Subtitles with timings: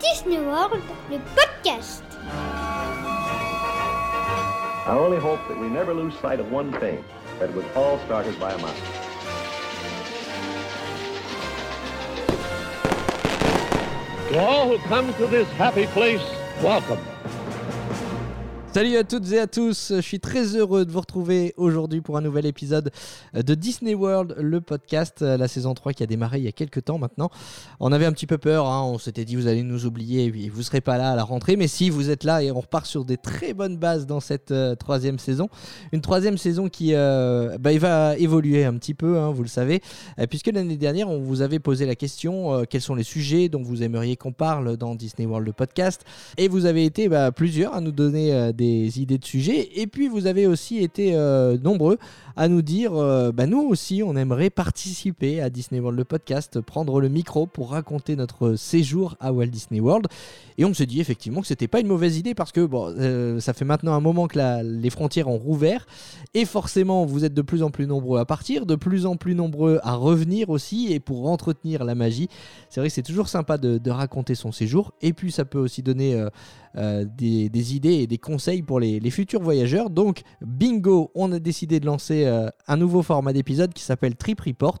[0.00, 2.02] Disney World, le podcast.
[4.86, 7.04] I only hope that we never lose sight of one thing,
[7.38, 8.74] that it was all started by a mouse.
[14.30, 16.22] To all who come to this happy place,
[16.62, 17.09] welcome.
[18.72, 22.16] Salut à toutes et à tous, je suis très heureux de vous retrouver aujourd'hui pour
[22.16, 22.92] un nouvel épisode
[23.34, 26.84] de Disney World, le podcast, la saison 3 qui a démarré il y a quelques
[26.84, 27.30] temps maintenant.
[27.80, 30.48] On avait un petit peu peur, hein, on s'était dit vous allez nous oublier et
[30.48, 32.86] vous serez pas là à la rentrée, mais si vous êtes là et on repart
[32.86, 35.48] sur des très bonnes bases dans cette euh, troisième saison.
[35.90, 39.82] Une troisième saison qui euh, bah, va évoluer un petit peu, hein, vous le savez,
[40.20, 43.64] euh, puisque l'année dernière on vous avait posé la question quels sont les sujets dont
[43.64, 46.04] vous aimeriez qu'on parle dans Disney World, le podcast,
[46.36, 49.80] et vous avez été bah, plusieurs à nous donner euh, des idées de sujets.
[49.80, 51.96] Et puis vous avez aussi été euh, nombreux
[52.36, 56.60] à nous dire, euh, bah, nous aussi, on aimerait participer à Disney World le podcast,
[56.60, 60.08] prendre le micro pour raconter notre séjour à Walt Disney World.
[60.58, 63.40] Et on s'est dit effectivement que c'était pas une mauvaise idée parce que bon, euh,
[63.40, 65.86] ça fait maintenant un moment que les frontières ont rouvert
[66.34, 69.34] et forcément vous êtes de plus en plus nombreux à partir, de plus en plus
[69.34, 72.28] nombreux à revenir aussi et pour entretenir la magie.
[72.68, 75.58] C'est vrai que c'est toujours sympa de, de raconter son séjour et puis ça peut
[75.58, 76.26] aussi donner
[76.76, 79.90] euh, des, des idées et des conseils pour les, les futurs voyageurs.
[79.90, 84.40] Donc, bingo, on a décidé de lancer euh, un nouveau format d'épisode qui s'appelle Trip
[84.40, 84.78] Report,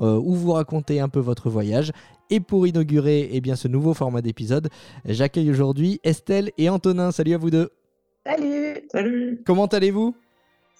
[0.00, 1.92] euh, où vous racontez un peu votre voyage.
[2.30, 4.68] Et pour inaugurer eh bien, ce nouveau format d'épisode,
[5.04, 7.10] j'accueille aujourd'hui Estelle et Antonin.
[7.10, 7.70] Salut à vous deux.
[8.24, 10.14] Salut Salut Comment allez-vous?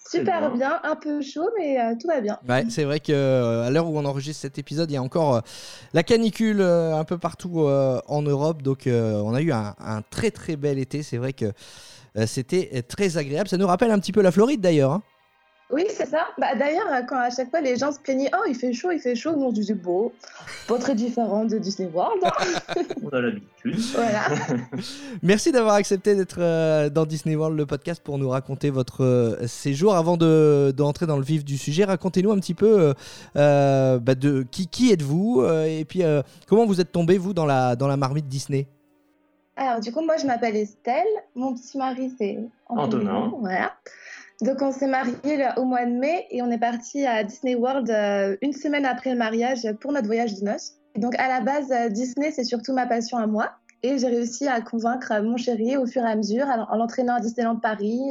[0.09, 0.57] Super bien.
[0.57, 0.79] bien.
[0.83, 2.37] un peu chaud, mais euh, tout va bien.
[2.47, 5.01] Ouais, c'est vrai que euh, à l'heure où on enregistre cet épisode, il y a
[5.01, 5.41] encore euh,
[5.93, 8.61] la canicule euh, un peu partout en Europe.
[8.61, 11.03] Donc, on a eu un, un très très bel été.
[11.03, 11.51] C'est vrai que
[12.25, 13.49] c'était très agréable.
[13.49, 14.91] Ça nous rappelle un petit peu la Floride d'ailleurs.
[14.91, 15.03] hein.
[15.73, 16.27] Oui, c'est ça.
[16.37, 18.99] Bah, D'ailleurs, quand à chaque fois les gens se plaignaient, oh, il fait chaud, il
[18.99, 20.13] fait chaud, nous on disait, beau,
[20.67, 22.23] pas très différent de Disney World.
[22.23, 22.31] hein.
[23.03, 23.79] On a l'habitude.
[23.95, 24.21] voilà.
[25.23, 29.47] Merci d'avoir accepté d'être euh, dans Disney World, le podcast, pour nous raconter votre euh,
[29.47, 29.95] séjour.
[29.95, 32.93] Avant de, d'entrer dans le vif du sujet, racontez-nous un petit peu
[33.35, 37.45] euh, bah, de qui, qui êtes-vous et puis euh, comment vous êtes tombé, vous, dans
[37.45, 38.67] la, dans la marmite Disney?
[39.55, 41.05] Alors, du coup, moi je m'appelle Estelle,
[41.35, 43.31] mon petit mari c'est Antonin.
[43.39, 43.73] Voilà.
[44.43, 47.55] Donc, on s'est mariés là, au mois de mai et on est parti à Disney
[47.55, 50.73] World euh, une semaine après le mariage pour notre voyage de noces.
[50.95, 53.51] Et donc, à la base, euh, Disney, c'est surtout ma passion à moi.
[53.83, 56.75] Et j'ai réussi à convaincre euh, mon chéri au fur et à mesure, en en
[56.75, 58.01] l'entraînant à Disneyland Paris.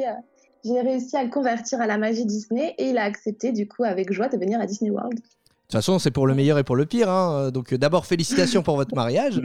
[0.65, 3.84] J'ai réussi à le convertir à la magie Disney et il a accepté, du coup,
[3.84, 5.16] avec joie, de venir à Disney World.
[5.16, 7.10] De toute façon, c'est pour le meilleur et pour le pire.
[7.10, 7.50] hein.
[7.50, 9.41] Donc, d'abord, félicitations pour votre mariage.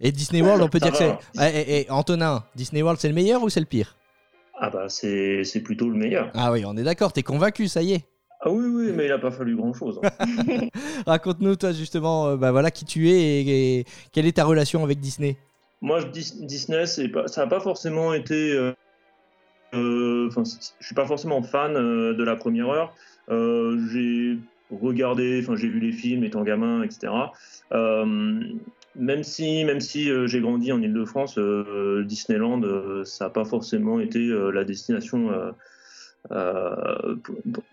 [0.00, 1.50] Et Disney World, on peut Ça dire que c'est.
[1.54, 3.96] Eh, eh, eh, Antonin, Disney World, c'est le meilleur ou c'est le pire?
[4.60, 6.30] Ah bah c'est c'est plutôt le meilleur.
[6.34, 8.04] Ah oui, on est d'accord, t'es convaincu, ça y est.
[8.40, 10.00] Ah oui, oui, mais il a pas fallu grand-chose.
[10.02, 10.68] hein.
[11.06, 14.84] Raconte-nous, toi, justement, euh, bah, voilà qui tu es et, et quelle est ta relation
[14.84, 15.38] avec Disney?
[15.80, 18.52] Moi, je Disney, c'est pas, ça n'a pas forcément été...
[18.52, 18.72] euh,
[19.74, 22.94] euh, je suis pas forcément fan euh, de la première heure.
[23.30, 24.38] Euh, j'ai
[24.70, 27.12] regardé, enfin j'ai vu les films étant gamin, etc.
[27.72, 28.40] Euh,
[28.96, 33.44] même si, même si euh, j'ai grandi en Ile-de-France, euh, Disneyland, euh, ça n'a pas
[33.44, 34.20] forcément été
[34.52, 35.30] la destination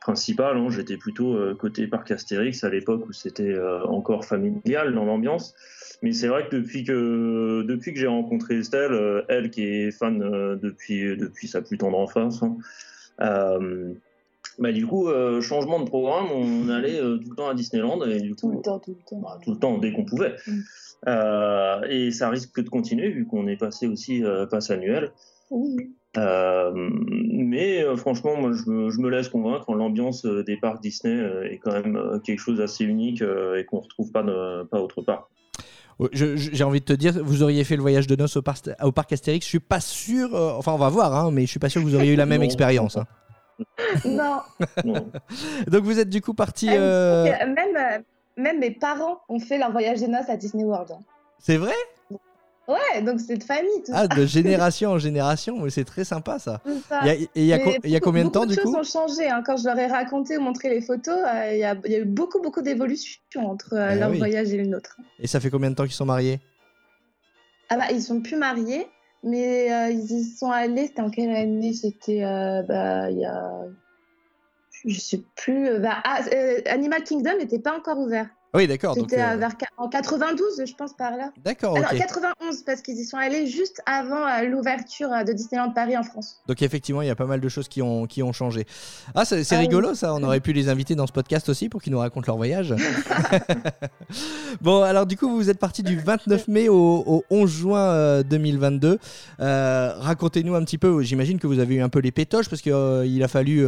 [0.01, 0.57] principale.
[0.57, 0.67] hein.
[0.69, 3.55] J'étais plutôt côté parc Astérix à l'époque où c'était
[3.85, 5.55] encore familial dans l'ambiance.
[6.01, 10.19] Mais c'est vrai que depuis que depuis que j'ai rencontré Estelle, elle qui est fan
[10.61, 12.57] depuis depuis sa plus tendre enfance, hein,
[14.59, 18.03] bah du coup euh, changement de programme, on allait euh, tout le temps à Disneyland
[18.05, 19.19] et du Tout coup le temps, tout le temps.
[19.21, 20.35] bah, tout le temps dès qu'on pouvait.
[20.45, 20.59] Mm.
[21.07, 25.11] Euh, et ça risque de continuer vu qu'on est passé aussi euh, passe annuel.
[25.49, 25.95] Oui.
[26.17, 29.73] Euh, mais euh, franchement, moi, je me, je me laisse convaincre.
[29.73, 33.57] L'ambiance euh, des parcs Disney euh, est quand même euh, quelque chose d'assez unique euh,
[33.57, 35.29] et qu'on retrouve pas, de- pas autre part.
[36.13, 38.91] J'ai envie de te dire, vous auriez fait le voyage de noces au, parc- au
[38.91, 39.45] parc Astérix.
[39.45, 41.81] Je suis pas sûr, euh, enfin on va voir, hein, mais je suis pas sûr
[41.81, 42.97] que vous auriez eu la même expérience.
[42.97, 43.05] hein.
[44.05, 44.39] Non,
[44.83, 45.11] Non.
[45.67, 46.67] Donc vous êtes du coup parti.
[46.69, 47.99] Ah, euh, même, euh,
[48.41, 50.91] même mes parents ont fait leur voyage de noces à Disney World.
[51.39, 51.73] C'est vrai?
[52.67, 56.61] Ouais, donc c'est de famille tout Ah, de génération en génération, c'est très sympa ça.
[56.65, 56.99] tout ça.
[57.01, 58.71] Il y a- Et il y a, y beaucoup- combien de temps beaucoup du coup?
[58.73, 59.29] choses ont changé.
[59.29, 59.43] hein.
[59.45, 61.95] Quand je leur ai raconté ou montré les photos, euh, il y, a, il y
[61.95, 64.19] a eu beaucoup, beaucoup d'évolutions entre euh, Ah leur oui.
[64.19, 64.97] voyage et le nôtre.
[65.19, 66.39] Et ça fait combien de temps qu'ils sont mariés?
[67.69, 68.87] Ah bah, ils sont plus mariés,
[69.23, 70.87] mais euh, ils y sont allés.
[70.87, 71.73] C'était en quelle année?
[71.73, 73.49] C'était bah, il y a.
[74.85, 75.67] Je sais plus.
[75.67, 78.29] euh, bah, ah, euh, Animal Kingdom n'était pas encore ouvert.
[78.53, 78.95] Oui, d'accord.
[78.95, 81.31] C'était euh, vers en 92, je pense, par là.
[81.45, 81.93] D'accord, Ah ok.
[81.93, 85.97] non, 91, parce qu'ils y sont allés juste avant euh, l'ouverture euh, de Disneyland Paris
[85.97, 86.41] en France.
[86.47, 88.65] Donc effectivement, il y a pas mal de choses qui ont, qui ont changé.
[89.15, 89.57] Ah, c'est Ah oui.
[89.61, 92.25] rigolo ça, on aurait pu les inviter dans ce podcast aussi pour qu'ils nous racontent
[92.27, 92.75] leur voyage.
[94.61, 96.75] bon, alors du coup, vous êtes parti du 29 mai au,
[97.05, 98.99] au 11 juin euh, 2022.
[99.39, 102.61] Euh, Racontez-nous un petit peu, j'imagine que vous avez eu un peu les pétoches parce
[102.61, 102.73] qu'il
[103.23, 103.65] a fallu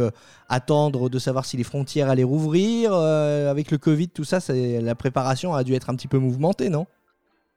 [0.48, 2.92] attendre de savoir si les frontières allaient rouvrir.
[2.92, 6.68] avec le Covid, tout ça, c'est- la préparation a dû être un petit peu mouvementée,
[6.70, 6.86] non?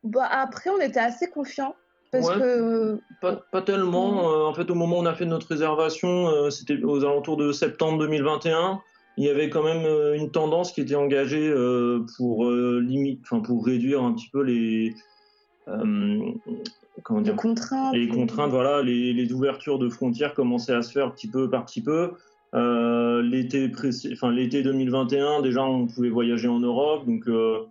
[0.04, 1.76] Bah, après, on était assez confiants.
[2.12, 2.38] Parce Ouais.
[2.38, 3.00] que.
[3.22, 4.32] Pas, pas tellement.
[4.32, 7.36] euh, en fait, au moment où on a fait notre réservation, euh, c'était aux alentours
[7.38, 8.80] de septembre 2021.
[9.18, 13.22] Il y avait quand même euh, une tendance qui était engagée euh, pour euh, limite,
[13.24, 14.94] enfin pour réduire un petit peu les
[15.68, 16.20] euh,
[17.04, 17.36] comment dire?
[17.36, 17.94] contraintes.
[17.96, 18.52] les contraintes.
[18.52, 22.12] Voilà, les, les ouvertures de frontières commençaient à se faire petit peu par petit peu.
[22.54, 23.70] Euh, l'été
[24.14, 27.66] enfin l'été 2021, déjà on pouvait voyager en Europe, donc euh,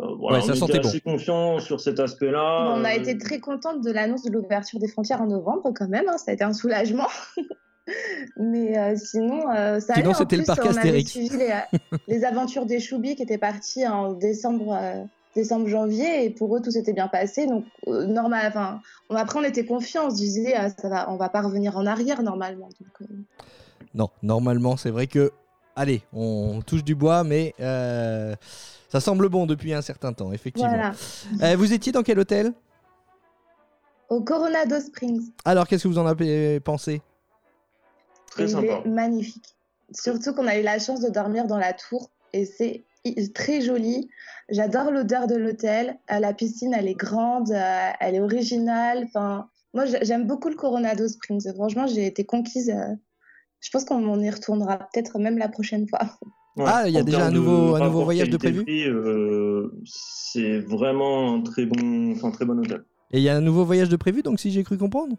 [0.00, 0.88] euh, voilà, Ouais, ça on sentait était bon.
[0.88, 2.74] assez confiant sur cet aspect-là.
[2.76, 5.88] on a Euh, été très contente de l'annonce de l'ouverture des frontières en novembre, quand
[5.88, 6.04] même.
[6.08, 7.08] hein, ça a été un soulagement.
[8.36, 10.14] Mais euh, sinon, euh, ça Sinon, allait.
[10.16, 11.10] En c'était le parc on avait Astérix.
[11.10, 11.52] suivi les,
[12.08, 14.74] les aventures des Choubi qui étaient partis en décembre.
[14.80, 15.02] euh,
[15.36, 18.80] décembre janvier et pour eux tout s'était bien passé donc euh, normal enfin
[19.10, 21.86] après on était confiants on se disait ah, ça va on va pas revenir en
[21.86, 23.14] arrière normalement donc, euh,
[23.94, 25.32] Non, normalement, c'est vrai que.
[25.76, 28.34] Allez, on touche du bois, mais euh,
[28.88, 30.68] ça semble bon depuis un certain temps, effectivement.
[30.68, 30.92] voilà
[31.42, 32.52] Euh, vous étiez dans quel hôtel?
[34.08, 37.00] Au Coronado Springs Alors, qu'est-ce que vous en avez pensé?
[38.30, 38.66] Très sympa.
[38.84, 39.56] Il est magnifique.
[39.92, 43.60] Surtout qu'on a eu la chance de dormir dans la tour et c'est i- très
[43.60, 44.08] joli.
[44.48, 45.98] J'adore l'odeur de l'hôtel.
[46.12, 49.04] Euh, La piscine, elle est grande, elle est originale.
[49.06, 51.52] Enfin, moi, j'ai- j'aime beaucoup le Coronado Springs.
[51.54, 52.74] Franchement, j'ai été conquise.
[53.60, 56.00] Je pense qu'on y retournera peut-être même la prochaine fois.
[56.56, 60.58] Ouais, Ah, il y a déjà un nouveau- un nouveau voyage de qualité-prix, euh, c'est
[60.60, 62.84] vraiment un très bon, enfin, très bon hôtel.
[63.12, 65.16] Et il y a un nouveau voyage de prévu, donc si j'ai cru comprendre?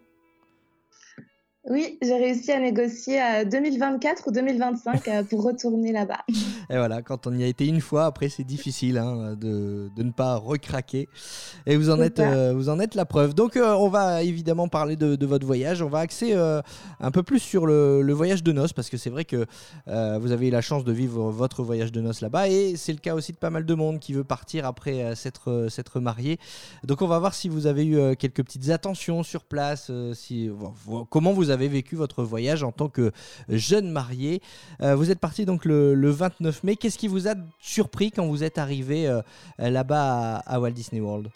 [1.69, 6.21] Oui, j'ai réussi à négocier à 2024 ou 2025 euh, pour retourner là-bas.
[6.71, 10.01] Et voilà, quand on y a été une fois, après c'est difficile hein, de, de
[10.03, 11.07] ne pas recraquer.
[11.67, 13.35] Et vous en, êtes, euh, vous en êtes la preuve.
[13.35, 15.83] Donc euh, on va évidemment parler de, de votre voyage.
[15.83, 16.61] On va axer euh,
[16.99, 19.45] un peu plus sur le, le voyage de noces, parce que c'est vrai que
[19.87, 22.47] euh, vous avez eu la chance de vivre votre voyage de noces là-bas.
[22.49, 25.13] Et c'est le cas aussi de pas mal de monde qui veut partir après euh,
[25.13, 26.39] s'être euh, s'être marié.
[26.85, 30.15] Donc on va voir si vous avez eu euh, quelques petites attentions sur place, euh,
[30.15, 33.11] si, vo- comment vous avez vécu votre voyage en tant que
[33.49, 34.41] jeune marié.
[34.81, 36.75] Euh, vous êtes parti donc le, le 29 mai.
[36.75, 39.21] Qu'est-ce qui vous a surpris quand vous êtes arrivé euh,
[39.59, 41.29] là-bas à, Walt Disney World?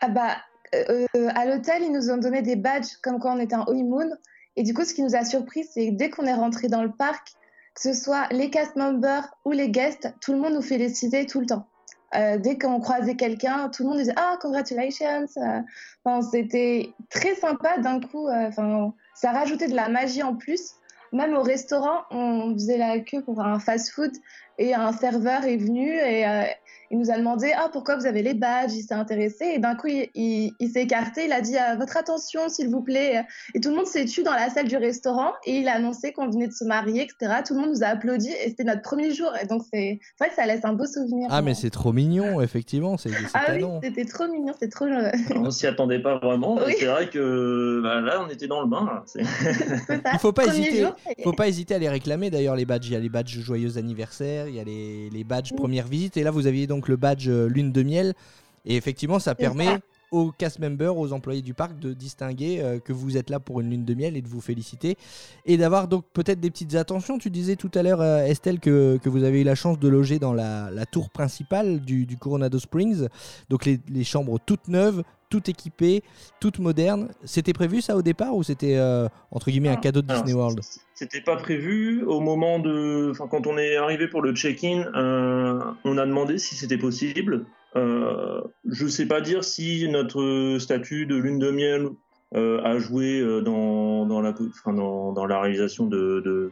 [0.00, 0.36] Ah bah,
[0.74, 3.66] euh, euh, à l'hôtel, ils nous ont donné des badges comme quand on était en
[3.66, 4.10] honeymoon.
[4.56, 6.90] Et du coup, ce qui nous a surpris, c'est dès qu'on est rentré dans le
[6.90, 7.28] parc,
[7.74, 11.40] que ce soit les cast members ou les guests, tout le monde nous félicitait tout
[11.40, 11.68] le temps.
[12.14, 15.60] Euh, dès qu'on croisait quelqu'un, tout le monde disait Ah, congratulations Euh,
[16.04, 18.28] enfin, C'était très sympa d'un coup.
[18.28, 20.72] euh, Enfin, ça rajoutait de la magie en plus.
[21.12, 24.12] Même au restaurant, on faisait la queue pour un fast-food
[24.58, 26.24] et un serveur est venu et
[26.90, 29.74] il nous a demandé ah pourquoi vous avez les badges, il s'est intéressé et d'un
[29.74, 33.24] coup il, il- il s'est écarté, il a dit Ah, votre attention s'il vous plaît
[33.54, 36.12] et tout le monde s'est tué dans la salle du restaurant et il a annoncé
[36.12, 37.40] qu'on venait de se marier etc.
[37.46, 40.24] Tout le monde nous a applaudi et c'était notre premier jour et donc c'est c'est
[40.24, 41.28] vrai que ça laisse un beau souvenir.
[41.30, 44.84] Ah mais c'est trop mignon, effectivement, c'est c'est ah oui c'était trop mignon, c'était trop
[44.86, 46.56] euh, On s'y attendait pas vraiment.
[46.66, 46.74] Oui.
[46.78, 48.84] C'est vrai que bah, là, on était dans le bain.
[48.86, 49.02] là.
[49.06, 49.22] C'est-
[49.86, 50.00] c'est.
[50.12, 50.82] Il faut pas Premier hésiter.
[50.82, 50.94] jour,
[51.24, 52.88] Faut pas hésiter à les réclamer d'ailleurs les badges.
[52.88, 56.16] Il y a les badges joyeux anniversaire, il y a les, les badges première visite
[56.16, 58.14] et là vous aviez donc le badge euh, lune de miel.
[58.64, 59.80] Et effectivement ça permet
[60.10, 63.60] aux cast members, aux employés du parc de distinguer euh, que vous êtes là pour
[63.60, 64.96] une lune de miel et de vous féliciter.
[65.44, 67.18] Et d'avoir donc peut-être des petites attentions.
[67.18, 69.88] Tu disais tout à l'heure euh, Estelle que, que vous avez eu la chance de
[69.88, 73.08] loger dans la, la tour principale du, du Coronado Springs,
[73.48, 76.02] donc les, les chambres toutes neuves, toutes équipées,
[76.40, 77.08] toutes modernes.
[77.24, 80.38] C'était prévu ça au départ ou c'était euh, entre guillemets un cadeau de Alors, Disney
[80.38, 80.60] World
[80.94, 82.02] C'était pas prévu.
[82.04, 83.08] Au moment de.
[83.10, 87.46] Enfin, quand on est arrivé pour le check-in, euh, on a demandé si c'était possible.
[87.76, 91.88] Euh, je sais pas dire si notre statut de lune de miel
[92.34, 96.50] euh, a joué dans, dans, la, enfin, dans, dans la réalisation de, de,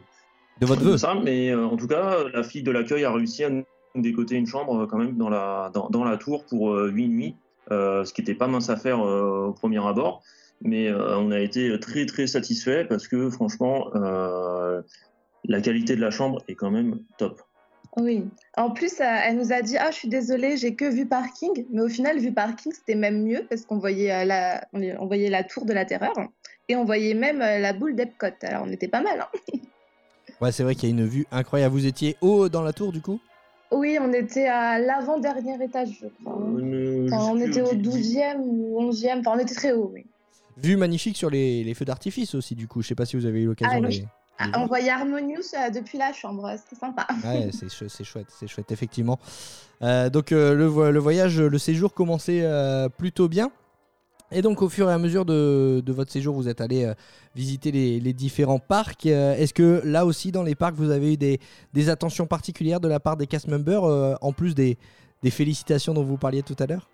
[0.61, 0.97] de votre vœu.
[0.97, 3.63] ça, mais en tout cas, la fille de l'accueil a réussi à nous
[4.01, 7.35] décoter une chambre quand même dans la, dans, dans la tour pour euh, 8 nuits,
[7.69, 10.23] ce qui n'était pas mince à faire euh, au premier abord.
[10.61, 14.81] Mais euh, on a été très très satisfait parce que franchement, euh,
[15.43, 17.41] la qualité de la chambre est quand même top.
[17.97, 18.25] Oui.
[18.55, 21.65] En plus, euh, elle nous a dit Ah, je suis désolée, j'ai que vu parking.
[21.71, 24.67] Mais au final, vu parking, c'était même mieux parce qu'on voyait, euh, la...
[24.73, 26.13] on on voyait la tour de la terreur
[26.69, 28.27] et on voyait même euh, la boule d'Epcot.
[28.43, 29.21] Alors, on était pas mal.
[29.21, 29.57] Hein
[30.39, 31.73] Ouais, c'est vrai qu'il y a une vue incroyable.
[31.73, 33.19] Vous étiez haut dans la tour du coup?
[33.71, 36.37] Oui, on était à l'avant-dernier étage, je crois.
[36.41, 39.19] Euh, Enfin, on était au dix- 12e ou 11e.
[39.19, 40.05] Enfin, on était très haut, oui.
[40.57, 42.81] Vue magnifique sur les, les feux d'artifice aussi, du coup.
[42.81, 43.99] Je sais pas si vous avez eu l'occasion Ah, oui.
[43.99, 44.05] les-
[44.39, 47.07] Ah, on voyait Harmonious euh, depuis la chambre, c'était sympa.
[47.25, 49.17] Ouais, c'est chou- c'est chouette, c'est chouette, effectivement.
[49.81, 53.51] Euh, donc euh, le, vo- le voyage, le séjour commençait euh, plutôt bien.
[54.31, 56.93] Et donc au fur et à mesure de, votre séjour, vous êtes allé euh,
[57.35, 59.05] visiter les, différents parcs.
[59.05, 62.87] Euh, Est-ce que là aussi dans les parcs, vous avez eu des, attentions particulières de
[62.87, 64.77] la part des cast members, euh, en plus des,
[65.29, 66.89] félicitations dont vous parliez tout à l'heure?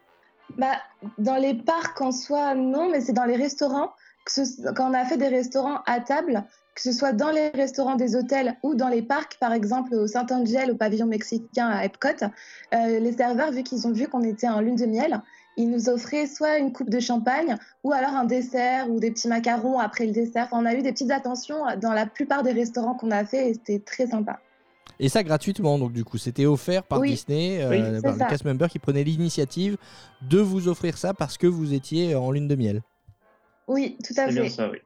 [0.58, 0.74] Bah,
[1.18, 3.90] dans les parcs en soi, non, mais c'est dans les restaurants.
[4.26, 7.96] Que quand on a fait des restaurants à table, que ce soit dans les restaurants
[7.96, 12.28] des hôtels ou dans les parcs, par exemple au Saint-Angel, au pavillon mexicain à Epcot,
[12.72, 15.22] les serveurs, vu qu'ils ont vu qu'on était en lune de miel,
[15.58, 19.28] ils nous offraient soit une coupe de champagne ou alors un dessert ou des petits
[19.28, 20.48] macarons après le dessert.
[20.52, 23.50] Enfin, on a eu des petites attentions dans la plupart des restaurants qu'on a fait
[23.50, 24.40] et c'était très sympa.
[25.00, 27.10] Et ça gratuitement, donc du coup, c'était offert par Oui.
[27.12, 28.26] Disney, euh, Oui, par les ça.
[28.26, 29.78] cast members qui prenaient l'initiative
[30.22, 32.82] de vous offrir ça parce que vous étiez en lune de miel.
[33.68, 34.50] Oui, tout à C'est bien fait.
[34.50, 34.78] ça, oui.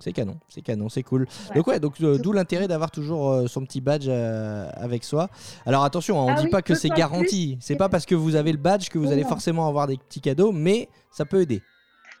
[0.00, 1.22] C'est canon, c'est canon, c'est cool.
[1.22, 1.54] Ouais.
[1.56, 5.28] Donc ouais, donc euh, d'où l'intérêt d'avoir toujours euh, son petit badge euh, avec soi.
[5.66, 7.58] Alors attention, hein, on Ah dit oui, pas que c'est garanti.
[7.60, 9.98] C'est pas parce que vous avez le badge que vous Non, allez forcément avoir des
[9.98, 11.62] petits cadeaux, mais ça peut aider.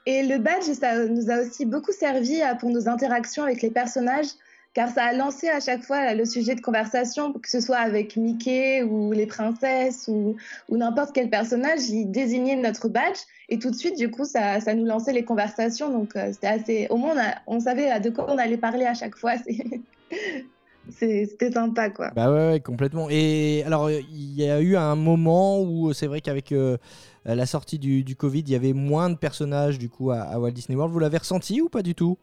[0.06, 4.28] Et le badge, ça nous a aussi beaucoup servi pour nos interactions avec les personnages,
[4.74, 8.16] car ça a lancé à chaque fois le sujet de conversation, que ce soit avec
[8.16, 10.36] Mickey ou les princesses ou,
[10.68, 14.84] n'importe quel personnage, ils désignaient notre badge et tout de suite, du coup, ça, nous
[14.84, 15.90] lançait les conversations.
[15.90, 16.86] Donc, euh, c'était assez.
[16.88, 17.14] Au moins,
[17.48, 19.34] on, savait de quoi on allait parler à chaque fois.
[20.88, 22.10] C'était sympa, quoi.
[22.16, 23.08] Bah ouais, complètement.
[23.10, 26.78] Et alors, il y a eu un moment où c'est vrai qu'avec euh,
[27.24, 30.38] la sortie du, du Covid, il y avait moins de personnages du coup à, à
[30.38, 30.92] Walt Disney World.
[30.92, 32.18] Vous l'avez ressenti ou pas du tout?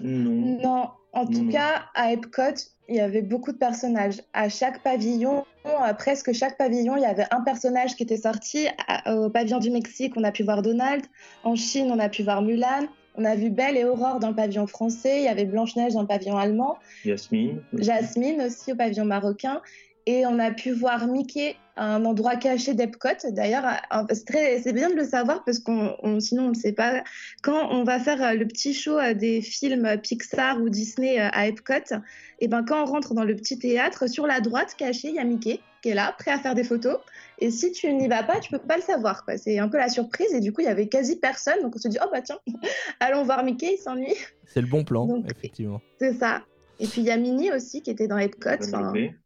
[0.00, 0.58] Non.
[0.62, 1.52] Non, en tout Non, non.
[1.52, 2.54] cas, à Epcot,
[2.88, 4.20] il y avait beaucoup de personnages.
[4.32, 8.66] À chaque pavillon, à presque chaque pavillon, il y avait un personnage qui était sorti.
[8.88, 11.04] À- Au pavillon du Mexique, on a pu voir Donald.
[11.44, 12.86] En Chine, on a pu voir Mulan.
[13.16, 15.18] On a vu Belle et Aurore dans le pavillon français.
[15.18, 16.78] Il y avait Blanche-Neige dans le pavillon allemand.
[17.04, 17.60] Yasmine.
[17.74, 19.60] Jasmine aussi au pavillon marocain.
[20.06, 23.08] Et on a pu voir Mickey à un endroit caché d'Epcot.
[23.30, 23.64] D'ailleurs,
[24.10, 27.02] c'est bien de le savoir parce qu'on on- sinon on ne sait pas.
[27.42, 31.28] Quand on va faire euh, le petit show euh, des films Pixar ou Disney euh,
[31.32, 31.96] à Epcot,
[32.40, 35.18] et ben quand on rentre dans le petit théâtre, sur la droite caché, il y
[35.18, 36.98] a Mickey qui est là, prêt à faire des photos.
[37.40, 39.24] Et si tu n'y vas pas, tu peux pas le savoir.
[39.36, 40.32] C'est un peu la surprise.
[40.32, 41.60] Et du coup, il y avait quasi personne.
[41.60, 42.38] Donc on se dit, oh bah tiens,
[43.00, 44.14] allons voir Mickey, il s'ennuie.
[44.46, 45.80] C'est le bon plan, Donc- effectivement.
[45.98, 46.42] C'est ça.
[46.82, 48.50] Et puis il y a Minnie aussi qui était dans Epcot.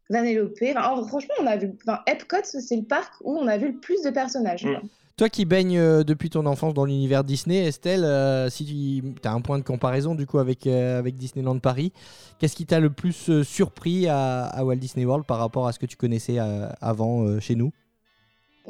[0.09, 0.53] Vanellope.
[0.61, 1.71] Enfin, en- franchement, on a vu.
[1.85, 4.63] Enfin, Epcot, c'est le parc où on a vu le plus de personnages.
[4.65, 4.79] Mm.
[5.17, 9.31] Toi qui baignes euh, depuis ton enfance dans l'univers Disney, Estelle, euh, si tu as
[9.31, 11.91] un point de comparaison du coup avec, euh, avec Disneyland Paris,
[12.37, 15.71] qu'est-ce qui t'a le plus euh, surpris à, à Walt Disney World par rapport à
[15.71, 17.71] ce que tu connaissais euh, avant euh, chez nous?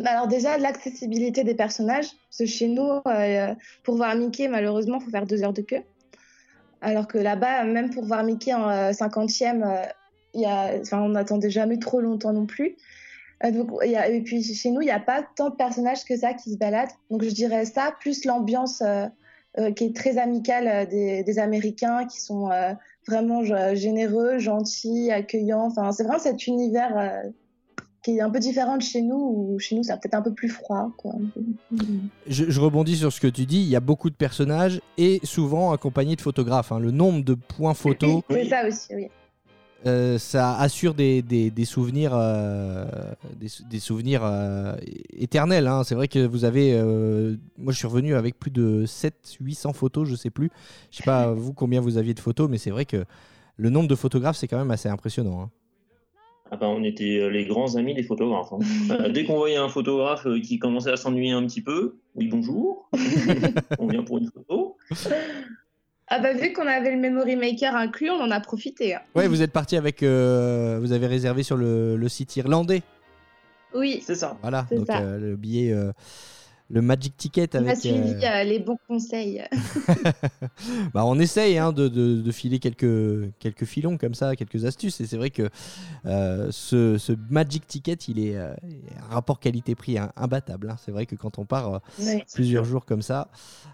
[0.01, 2.05] Bah, Alors déjà, l'accessibilité des personnages.
[2.29, 3.53] Parce que chez nous, euh,
[3.83, 5.81] pour voir Mickey, malheureusement, il faut faire deux heures de queue.
[6.81, 11.79] Alors que là-bas, même pour voir Mickey en euh, 50e, euh, enfin, on n'attendait jamais
[11.79, 12.75] trop longtemps non plus.
[13.43, 13.63] Euh.
[13.83, 16.57] Et puis chez nous, il n'y a pas tant de personnages que ça qui se
[16.57, 16.91] baladent.
[17.09, 19.07] Donc je dirais ça, plus l'ambiance euh,
[19.59, 22.73] euh, qui est très amicale euh, des, Américains, qui sont euh,
[23.07, 25.71] vraiment euh, généreux, gentils, accueillants.
[25.91, 27.29] C'est vraiment cet univers euh,
[28.11, 30.31] qui est un peu différent de chez nous, où chez nous, c'est peut-être un peu
[30.33, 30.91] plus froid.
[30.97, 31.13] Quoi.
[32.25, 35.19] je, je rebondis sur ce que tu dis, il y a beaucoup de personnages et
[35.23, 36.71] souvent accompagnés de photographes.
[36.71, 36.79] hein.
[36.79, 38.47] Le nombre de points photos, C'est Oui.
[38.49, 39.07] ça aussi, oui.
[39.85, 42.85] euh, ça assure des, des- des souvenirs, euh,
[43.37, 44.75] des, sou- des souvenirs euh,
[45.11, 45.67] éternels.
[45.67, 45.83] hein.
[45.83, 46.81] C'est vrai que vous avez.
[47.57, 50.49] moi, je suis revenu avec plus de 700-800 photos, je sais plus.
[50.91, 53.03] Je sais pas, vous, combien vous aviez de photos, mais c'est vrai que
[53.57, 55.41] le nombre de photographes, c'est quand même assez impressionnant.
[55.41, 55.49] hein.
[56.51, 58.53] Ah bah, on était euh, les grands amis des photographes.
[58.53, 58.59] hein.
[58.91, 62.27] Euh, dès qu'on voyait un photographe euh, qui commençait à s'ennuyer un petit peu, oui
[62.27, 62.89] bonjour,
[63.79, 64.77] on vient pour une photo.
[66.09, 68.95] Ah bah vu qu'on avait le Memory Maker inclus, on en a profité.
[68.95, 69.01] hein.
[69.13, 70.03] Ouais, vous êtes parti avec.
[70.03, 72.81] euh, vous avez réservé sur le, le site irlandais.
[73.75, 74.37] Oui, C'est ça.
[74.41, 74.99] Voilà, donc ça.
[75.01, 75.91] euh, le billet, euh,
[76.69, 77.77] le Magic Ticket on a avec.
[77.77, 79.41] suivi euh, euh, les bons conseils.
[80.93, 84.99] bah, on essaye hein, de, de- de filer quelques, quelques filons comme ça, quelques astuces.
[85.01, 85.49] Et c'est vrai que
[86.05, 88.53] euh, ce, ce Magic Ticket, il est euh,
[89.09, 90.69] un rapport qualité-prix hein, imbattable.
[90.71, 90.75] hein.
[90.83, 92.25] C'est vrai que quand on part euh, Ouais.
[92.33, 93.29] plusieurs jours comme ça,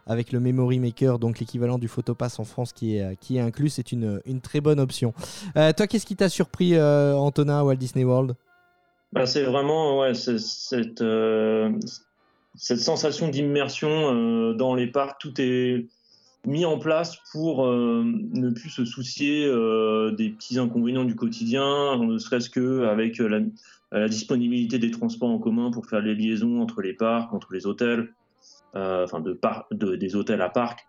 [0.05, 3.69] avec le Memory Maker, donc l'équivalent du Photopass en France qui est, qui est inclus,
[3.69, 5.13] c'est une, une très bonne option.
[5.57, 8.35] Euh, toi, qu'est-ce qui t'a surpris, euh, Antonin, à Walt Disney World?
[9.11, 11.71] Bah, c'est vraiment ouais, cette, euh,
[12.55, 15.19] cette sensation d'immersion euh, dans les parcs.
[15.19, 15.87] Tout est
[16.45, 21.97] mis en place pour euh, ne plus se soucier euh, des petits inconvénients du quotidien,
[21.97, 23.39] ne serait-ce que avec la,
[24.07, 28.11] disponibilité des transports en commun pour faire les liaisons entre les parcs, entre les hôtels,
[28.73, 30.83] enfin de, par, de, des hôtels à parcs.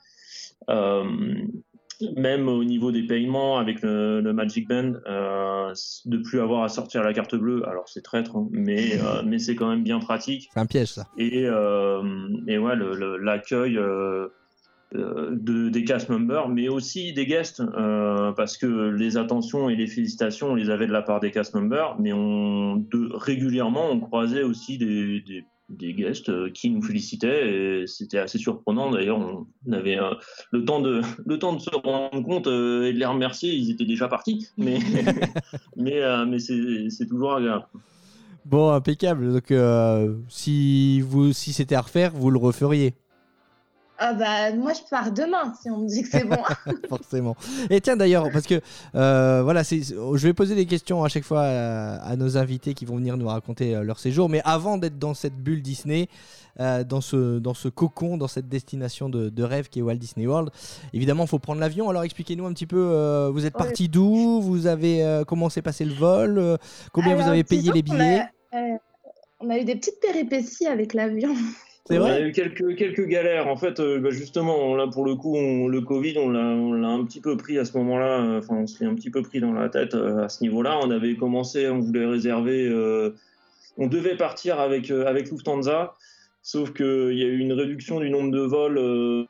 [2.17, 5.73] Même au niveau des paiements avec le, le Magic Band, euh,
[6.07, 9.39] de plus avoir à sortir la carte bleue, alors c'est traître, hein, mais, euh, mais
[9.39, 10.49] c'est quand même bien pratique.
[10.53, 11.07] C'est un piège ça.
[11.17, 12.03] Et, euh,
[12.49, 14.29] et ouais, le- le- l'accueil euh,
[14.95, 19.75] euh, de, des cast members, mais aussi des guests, euh, parce que les attentions et
[19.77, 23.91] les félicitations, on les avait de la part des cast members, mais on, de, régulièrement,
[23.91, 28.90] on croisait aussi des, des, des guests euh, qui nous félicitaient, et c'était assez surprenant.
[28.90, 30.14] D'ailleurs, on avait euh,
[30.52, 33.71] le, temps de, le temps de se rendre compte euh, et de les remercier, ils
[33.71, 34.78] étaient déjà partis, mais,
[35.76, 37.66] mais, euh, mais c'est toujours agréable.
[38.44, 39.33] Bon, impeccable.
[39.33, 39.54] Donc,
[40.28, 42.94] si, vous, si c'était à refaire, vous le referiez,
[43.99, 46.43] Ah bah moi je pars demain si on me dit que c'est bon.
[46.89, 47.37] forcément.
[47.71, 48.61] Et tiens, d'ailleurs, parce que
[48.95, 52.75] euh, voilà, c'est, je vais poser des questions à chaque fois à, à nos invités
[52.75, 54.29] qui vont venir nous raconter euh, leur séjour.
[54.29, 56.09] Mais avant d'être dans cette bulle Disney,
[56.61, 59.97] euh, dans, ce, dans ce cocon, dans cette destination de, de rêve qui est Walt
[59.97, 60.51] Disney World,
[60.93, 61.89] évidemment, il faut prendre l'avion.
[61.89, 64.41] Alors, expliquez-nous un petit peu, euh, vous êtes parti d'où?
[64.41, 66.39] Vous avez euh, comment s'est passé le vol?
[66.39, 66.57] Euh,
[66.93, 68.21] Combien vous avez payé les billets?
[68.53, 68.77] a, euh,
[69.41, 71.35] on a eu des petites péripéties avec l'avion.
[71.87, 73.47] C'est on vrai a eu quelques, quelques galères.
[73.47, 76.83] En fait, euh, bah, justement, là, pour le coup, on- le Covid, on l'a, on
[76.83, 78.38] un petit peu pris à ce moment-là.
[78.38, 80.79] Enfin, on s'est un petit peu pris dans la tête euh, à ce niveau-là.
[80.83, 82.67] On avait commencé, on voulait réserver.
[82.69, 83.11] euh,
[83.76, 85.95] on devait partir avec, avec Lufthansa,
[86.43, 89.26] sauf qu'il y a eu une réduction du nombre de vols.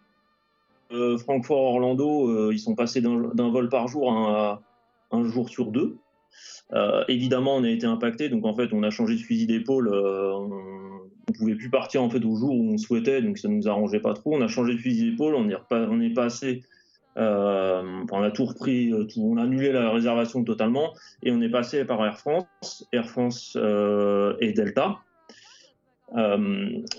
[1.18, 4.61] Francfort-Orlando, ils sont passés d'un, vol par jour à
[5.11, 5.96] un jour sur deux.
[6.73, 9.88] Euh, évidemment, on a été impacté, donc en fait, on a changé de fusil d'épaule.
[9.88, 10.50] euh, on,
[11.28, 14.00] on pouvait plus partir en fait au jour où on souhaitait, donc ça nous arrangeait
[14.00, 14.35] pas trop.
[14.35, 16.62] On a changé de fusil d'épaule, on est passé,
[17.16, 20.92] euh, on a tout repris, on a annulé la réservation totalement
[21.23, 24.99] et on est passé par Air France, Air France et Delta.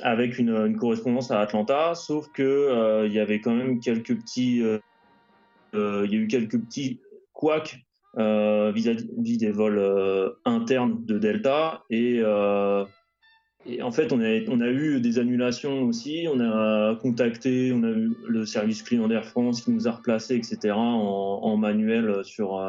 [0.01, 4.63] avec une, correspondance à Atlanta, sauf que y avait quand même quelques petits,
[5.75, 6.99] euh, il y a eu quelques petits
[7.33, 7.84] couacs
[8.17, 11.83] euh, vis-à-vis des vols euh, internes de Delta.
[11.89, 12.85] Et, euh,
[13.81, 16.27] en fait on a, eu des annulations aussi.
[16.31, 20.35] On a contacté on a eu le service client d'Air France qui nous a replacé
[20.35, 22.61] etc en, manuel sur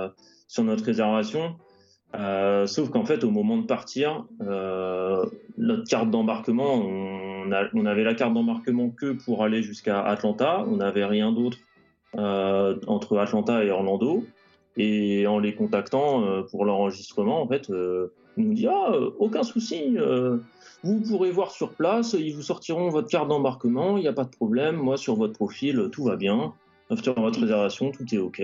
[0.48, 1.56] sur notre réservation.
[2.14, 4.24] Sauf qu'en fait au moment de partir
[5.58, 10.64] notre carte d'embarquement on, avait la carte d'embarquement que pour aller jusqu'à Atlanta.
[10.66, 11.58] On n'avait rien d'autre
[12.14, 14.24] entre Atlanta et Orlando
[14.76, 19.10] et en les contactant euh, pour l'enregistrement, en fait, euh, ils nous dit ah euh,
[19.18, 20.38] aucun souci, euh,
[20.82, 24.24] vous pourrez voir sur place, ils vous sortiront votre carte d'embarquement, il n'y a pas
[24.24, 26.52] de problème, moi sur votre profil tout va bien,
[27.02, 28.42] sur votre réservation tout est ok.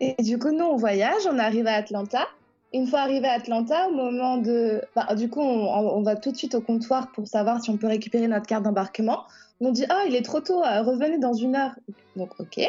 [0.00, 2.28] Et du coup, nous, on voyage, on arrive à Atlanta.
[2.76, 4.82] Une fois arrivé à Atlanta, au moment de.
[4.94, 7.78] bah, du coup, on, on va tout de suite au comptoir pour savoir si on
[7.78, 9.24] peut récupérer notre carte d'embarquement.
[9.60, 11.72] On dit Ah, il est trop tôt, euh, revenez dans une heure.
[12.16, 12.60] Donc, ok.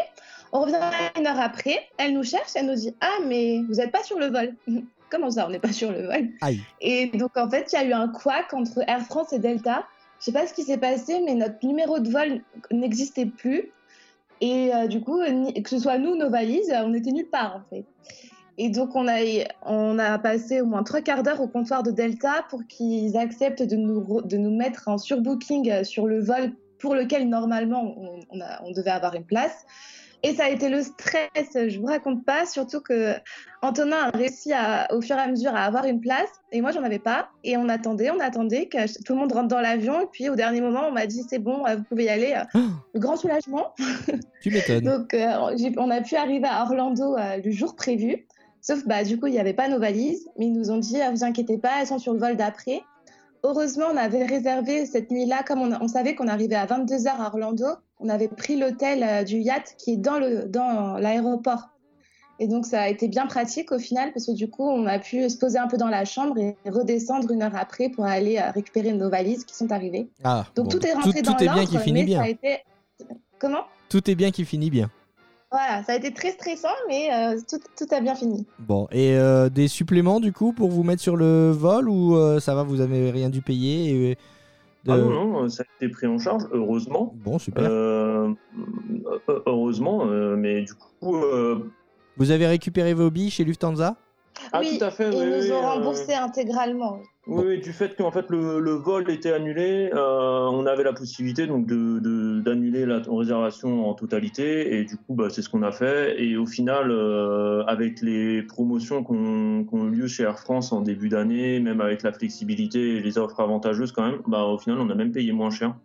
[0.53, 0.79] On revient
[1.19, 4.17] une heure après, elle nous cherche, elle nous dit Ah, mais vous n'êtes pas sur
[4.17, 4.55] le vol.
[5.09, 6.29] Comment ça, on n'est pas sur le vol?
[6.39, 6.61] Aïe.
[6.79, 9.85] Et donc, en fait, il y a eu un couac entre Air France et Delta.
[10.19, 12.41] Je sais pas ce qui s'est passé, mais notre numéro de vol
[12.71, 13.73] n'existait plus.
[14.39, 17.69] Et euh, du coup, que ce soit nous, nos valises, on était nulle part en
[17.69, 17.85] fait.
[18.57, 19.19] Et donc, on a,
[19.65, 23.63] on a passé au moins trois quarts d'heure au comptoir de Delta pour qu'ils acceptent
[23.63, 28.19] de nous, de nous mettre en surbooking euh, sur le vol pour lequel normalement on,
[28.31, 29.65] on a- on devait avoir une place.
[30.23, 33.13] Et ça a été le stress, je vous raconte pas, surtout que
[33.61, 36.71] Antonin a réussi à, au fur et à mesure à avoir une place et moi
[36.71, 37.29] j'en avais pas.
[37.43, 40.01] Et on attendait, on attendait que tout le monde rentre dans l'avion.
[40.01, 42.35] Et puis au dernier moment, on m'a dit c'est bon, euh, vous pouvez y aller.
[42.95, 43.75] Le grand soulagement.
[44.41, 44.81] Tu m'étonnes.
[44.97, 48.25] Donc, euh, on a pu arriver à Orlando euh, le jour prévu.
[48.61, 50.27] Sauf, bah, du coup, il n'y avait pas nos valises.
[50.37, 52.81] Mais ils nous ont dit, ah, vous inquiétez pas, elles sont sur le vol d'après.
[53.43, 57.27] Heureusement, on avait réservé cette nuit-là, comme on, on savait qu'on arrivait à 22h à
[57.27, 57.65] Orlando,
[57.99, 61.69] on avait pris l'hôtel euh, du yacht qui est dans l'aéroport.
[62.39, 64.99] Et donc, ça a été bien pratique au final, parce que du coup, on a
[64.99, 68.37] pu se poser un peu dans la chambre et redescendre une heure après pour aller
[68.37, 70.09] euh, récupérer nos valises qui sont arrivées.
[70.23, 70.77] Ah, Donc, bon.
[70.77, 72.19] tout est rentré tout, dans tout est bien l'ordre, qui finit mais bien.
[72.19, 72.59] ça a été...
[73.39, 73.63] Comment?
[73.89, 74.91] Tout est bien qui finit bien.
[75.51, 78.45] Voilà, ça a été très stressant, mais euh, tout, tout a bien fini.
[78.59, 82.39] Bon, et euh, des suppléments du coup pour vous mettre sur le vol ou euh,
[82.41, 84.15] ça va, vous avez rien dû payer et,
[84.83, 87.13] de- Ah non, non, ça a été pris en charge, heureusement.
[87.23, 87.63] Bon, super.
[89.45, 91.71] Heureusement, euh, mais du coup, euh,
[92.17, 93.95] Vous avez récupéré vos billes chez Lufthansa?
[94.53, 95.09] Ah, oui, tout à fait.
[95.11, 96.99] ils oui, nous oui, ont euh, remboursé intégralement.
[97.27, 100.93] Oui, oui, du fait qu'en fait le, le vol était annulé, euh, on avait la
[100.93, 105.49] possibilité donc de de- d'annuler la réservation en totalité et du coup bah, c'est ce
[105.49, 110.23] qu'on a fait et au final euh, avec les promotions qu'on qu'on eu lieu chez
[110.23, 114.21] Air France en début d'année, même avec la flexibilité et les offres avantageuses quand même,
[114.27, 115.75] bah au final on a même payé moins cher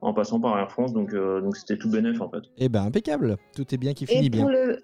[0.00, 2.42] en passant par Air France donc euh, donc c'était tout bénéf en fait.
[2.56, 4.48] Eh ben impeccable, tout est bien qui finit Et bien.
[4.48, 4.80] le,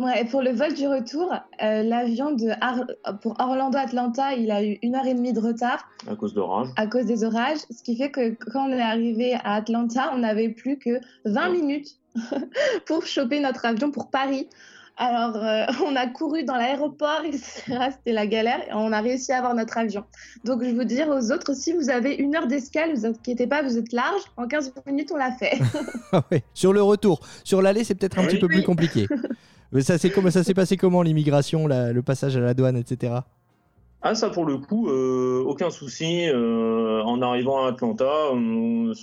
[0.00, 1.32] ouais, pour le vol du retour,
[1.62, 2.84] euh, l'avion de Ar-
[3.20, 6.68] pour Orlando-Atlanta, il a eu une heure et demie de retard À cause d'orage.
[6.76, 10.18] à cause des orages, ce qui fait que quand on est arrivé à Atlanta, on
[10.18, 11.56] n'avait plus que 20 Ouais.
[11.60, 11.88] minutes
[12.86, 14.48] pour choper notre avion pour Paris.
[15.02, 17.62] Alors, euh, on a couru dans l'aéroport, etc.
[17.92, 20.04] C'était la galère et on a réussi à avoir notre avion.
[20.44, 23.62] Donc, je veux dire aux autres, si vous avez une heure d'escale, vous inquiétez pas,
[23.62, 24.20] vous êtes large.
[24.36, 25.58] En 15 minutes, on l'a fait.
[26.12, 26.42] Ah ouais.
[26.52, 28.28] Sur le retour, sur l'aller, c'est peut-être un Oui.
[28.28, 28.64] petit peu plus Oui.
[28.64, 29.06] compliqué.
[29.72, 33.20] Mais ça, s'est passé comment l'immigration, le passage à la douane, etc.
[34.02, 36.26] Ah ça pour le coup, euh, aucun souci.
[36.28, 38.94] euh, en arrivant à Atlanta, il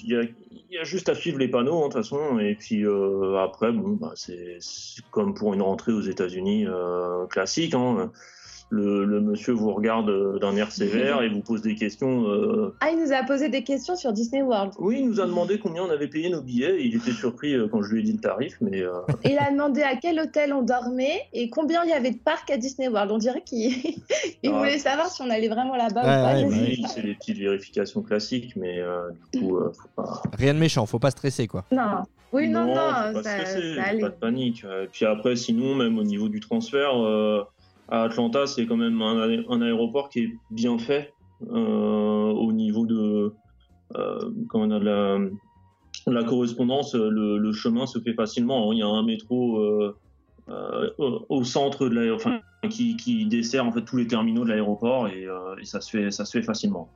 [0.72, 2.40] y, a, juste à suivre les panneaux hein, de toute façon.
[2.40, 4.58] Et puis euh, après, bon, bah, c'est
[5.12, 6.66] comme pour une rentrée aux États-Unis
[7.30, 7.76] classique.
[7.76, 8.12] hein.
[8.70, 12.28] Le, le monsieur vous regarde euh, d'un air sévère et vous pose des questions.
[12.28, 14.74] euh, Ah, il nous a posé des questions sur Disney World.
[14.78, 16.76] Oui, il nous a demandé combien on avait payé nos billets.
[16.86, 18.92] Il était surpris euh, quand je lui ai dit le tarif, mais euh,
[19.24, 22.18] Et il a demandé à quel hôtel on dormait et combien il y avait de
[22.20, 23.10] parcs à Disney World.
[23.12, 23.72] On dirait qu'il
[24.44, 24.58] il Ah.
[24.58, 26.56] voulait savoir si on allait vraiment là-bas Ouais, ou pas.
[26.58, 28.54] ouais, bah c'est les petites vérifications classiques.
[28.58, 30.22] Mais euh, du coup, euh, faut pas.
[30.38, 31.64] Rien de méchant, faut pas stresser quoi.
[31.72, 32.04] Non.
[32.34, 34.64] Oui, non, non, pas ça, stresser, ça pas de panique.
[34.66, 37.42] Euh, Puis après, sinon, même au niveau du transfert, euh,
[37.90, 41.14] à Atlanta, c'est quand même un, aé- un aéroport qui est bien fait
[41.50, 43.34] euh, au niveau de,
[44.50, 48.72] quand on a la, correspondance, le, chemin se fait facilement.
[48.74, 49.96] Il y a un métro euh,
[50.50, 52.34] euh, au- centre de l'aéroport,
[52.70, 52.96] qui,
[53.28, 55.26] dessert en fait tous les terminaux de l'aéroport et,
[55.62, 56.90] et ça se fait, ça se fait facilement.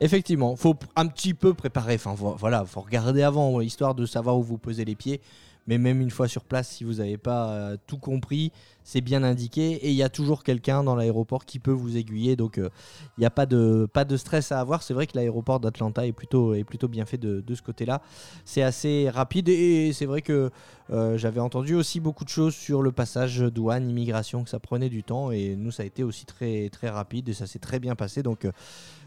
[0.00, 1.94] Effectivement, faut un petit peu préparer.
[1.94, 5.20] Enfin vo- voilà, faut regarder avant, histoire de savoir où vous posez les pieds.
[5.68, 8.52] Mais même une fois sur place, si vous n'avez pas euh, tout compris,
[8.84, 9.72] c'est bien indiqué.
[9.72, 12.36] Et il y a toujours quelqu'un dans l'aéroport qui peut vous aiguiller.
[12.36, 12.70] Donc euh,
[13.18, 14.82] il n'y a pas de, pas de stress à avoir.
[14.82, 18.00] C'est vrai que l'aéroport d'Atlanta est plutôt, est plutôt bien fait de, de ce côté-là.
[18.46, 19.50] C'est assez rapide.
[19.50, 20.50] Et c'est vrai que
[20.90, 24.88] euh, j'avais entendu aussi beaucoup de choses sur le passage douane, immigration, que ça prenait
[24.88, 25.32] du temps.
[25.32, 27.28] Et nous, ça a été aussi très, très rapide.
[27.28, 28.22] Et ça s'est très bien passé.
[28.22, 28.46] Donc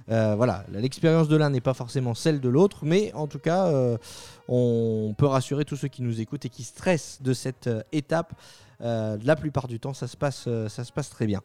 [0.10, 3.68] euh, voilà, l'expérience de l'un n'est pas forcément celle de l'autre, mais en tout cas,
[3.68, 3.98] euh,
[4.48, 8.34] on peut rassurer tous ceux qui nous écoutent et qui stressent de cette euh, étape.
[8.80, 11.42] La plupart du temps, ça se passe, ça se passe très bien.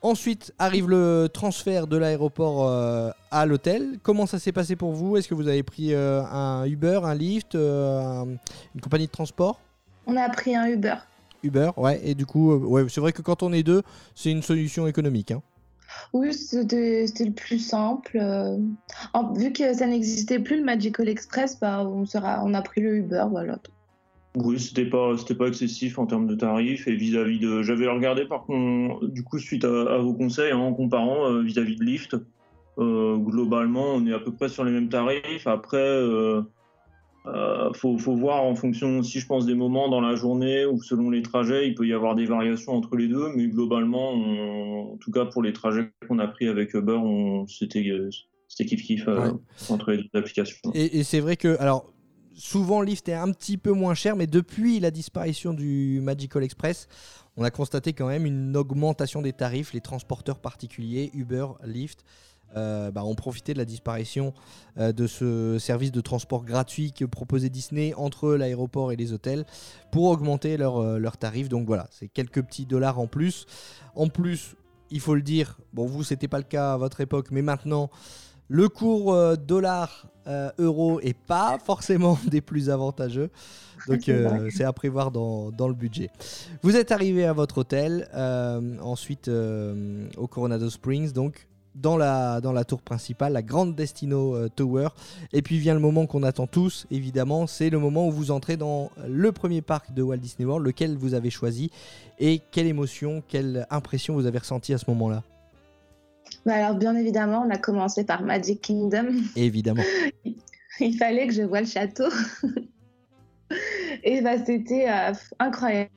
[0.00, 3.98] Ensuite arrive le transfert de l'aéroport euh, à l'hôtel.
[4.02, 5.16] Comment ça s'est passé pour vous?
[5.18, 8.26] Est-ce que vous avez pris euh, un Uber, un Lyft, euh, un-
[8.74, 9.60] une compagnie de transport?
[10.06, 10.94] On a pris un Uber.
[11.42, 12.00] Uber, ouais.
[12.04, 13.82] Et du coup, ouais, c'est vrai que quand on est deux,
[14.14, 15.32] c'est une solution économique.
[15.32, 15.42] hein.
[16.12, 18.18] Oui, c'était le plus simple.
[18.20, 18.56] euh.
[19.36, 23.58] Vu que ça n'existait plus, le Magical Express, bah, on, a pris le Uber, voilà.
[24.36, 27.62] Oui, c'était pas, pas excessif en termes de tarifs et vis-à-vis de.
[27.62, 31.76] J'avais regardé par contre, du coup, suite à, vos conseils, hein, en comparant euh, vis-à-vis
[31.76, 32.16] de Lyft,
[32.78, 35.46] euh, globalement, on est à peu près sur les mêmes tarifs.
[35.46, 35.78] Après,
[37.34, 40.82] euh, faut, faut voir en fonction aussi, je pense, des moments dans la journée ou
[40.82, 44.92] selon les trajets, il peut y avoir des variations entre les deux, mais globalement, on-
[44.94, 46.98] en tout cas pour les trajets qu'on a pris avec Uber,
[47.48, 48.08] c'était, euh,
[48.48, 49.32] c'était kiff kiff euh, Ouais.
[49.68, 50.58] entre les deux applications.
[50.74, 51.92] Et, et c'est vrai que, alors,
[52.34, 56.88] souvent Lyft est un petit peu moins cher, mais depuis la disparition du Magical Express,
[57.36, 59.72] on a constaté quand même une augmentation des tarifs.
[59.72, 62.04] Les transporteurs particuliers, Uber, Lyft,
[62.56, 64.32] euh, bah, ont profité de la disparition
[64.78, 69.44] euh, de ce service de transport gratuit que proposait Disney entre l'aéroport et les hôtels
[69.90, 71.48] pour augmenter leurs euh, tarifs.
[71.48, 73.46] Donc voilà, c'est quelques petits dollars en plus.
[73.94, 74.56] En plus,
[74.90, 77.90] il faut le dire, bon, vous, c'était pas le cas à votre époque, mais maintenant,
[78.48, 83.30] le cours euh, dollar euh, euro est pas forcément des plus avantageux.
[83.86, 86.10] Donc C'est euh, à prévoir dans, dans le budget.
[86.62, 91.46] Vous êtes arrivé à votre hôtel, euh, ensuite euh, au Coronado Springs, donc
[91.80, 94.88] dans la, dans la tour principale, la grande Destino euh, Tower.
[95.32, 98.56] Et puis vient le moment qu'on attend tous, évidemment, c'est le moment où vous entrez
[98.56, 101.70] dans le premier parc de Walt Disney World, lequel vous avez choisi.
[102.18, 105.22] Et quelle émotion, quelle impression vous avez ressenti à ce moment-là?
[106.44, 109.08] Bah, alors, bien évidemment, on a commencé par Magic Kingdom.
[109.36, 109.82] Évidemment.
[110.80, 112.08] Il fallait que je voie le château.
[114.04, 115.90] Et bah, c'était euh, incroyable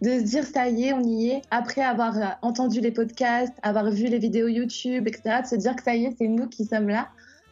[0.00, 1.42] de se dire ça y est, on y est.
[1.50, 5.76] Après avoir euh, entendu les podcasts, avoir vu les vidéos YouTube, etc., de se dire
[5.76, 7.08] que ça y est, c'est nous qui sommes là.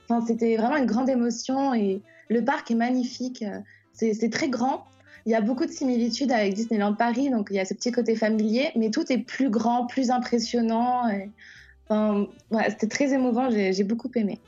[0.09, 3.43] Enfin, c'était vraiment une grande émotion et le parc est magnifique.
[3.43, 3.61] euh,
[3.93, 4.85] C'est très grand.
[5.27, 7.93] Il y a beaucoup de similitudes avec Disneyland Paris, donc il y a ce petit
[7.93, 11.03] côté familier, mais tout est plus grand, plus impressionnant.
[11.89, 12.27] Enfin,
[12.71, 14.41] C'était très émouvant, j'ai beaucoup aimé.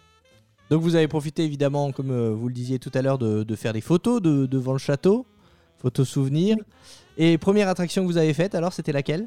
[0.72, 3.54] Donc vous avez profité évidemment, comme euh, vous le disiez tout à l'heure, de, de
[3.56, 5.26] faire des photos de- devant le château,
[5.76, 6.56] photos souvenirs.
[7.18, 9.26] Et première attraction que vous avez faite, alors c'était laquelle?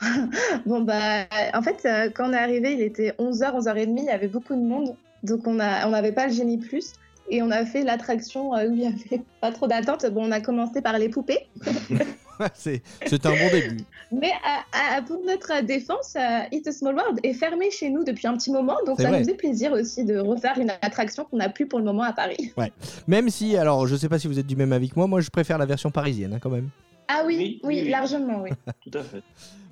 [0.66, 4.10] Bon, bah, en fait, euh, quand on est arrivé, il était 11h, 11h30, il y
[4.10, 4.96] avait beaucoup de monde.
[5.22, 6.92] Donc, on a- on n'avait pas le génie plus.
[7.30, 10.06] Et on a fait l'attraction euh, où il y avait pas trop d'attente.
[10.06, 11.46] Bon, on a commencé par les poupées.
[12.54, 13.78] C'est un bon début.
[14.12, 18.04] Mais à- à- pour notre défense, euh, It's a Small World est fermé chez nous
[18.04, 18.76] depuis un petit moment.
[18.86, 19.20] Donc, ça vrai.
[19.20, 22.12] nous fait plaisir aussi de refaire une attraction qu'on n'a plus pour le moment à
[22.12, 22.52] Paris.
[23.08, 25.20] Même si, alors je sais pas si vous êtes du même avis que moi, moi
[25.20, 26.68] je préfère la version parisienne hein, quand même.
[27.08, 27.88] Ah oui, Oui, oui, oui, oui.
[27.90, 28.50] largement, oui.
[28.90, 29.22] Tout à fait.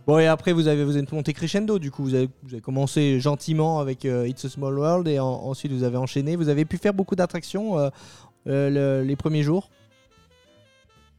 [0.06, 2.60] Bon et après vous avez vous êtes monté crescendo du coup vous avez, vous avez
[2.62, 6.48] commencé gentiment avec euh, It's a Small World et en- ensuite vous avez enchaîné vous
[6.48, 7.90] avez pu faire beaucoup d'attractions euh,
[8.46, 9.68] euh, le- les premiers jours?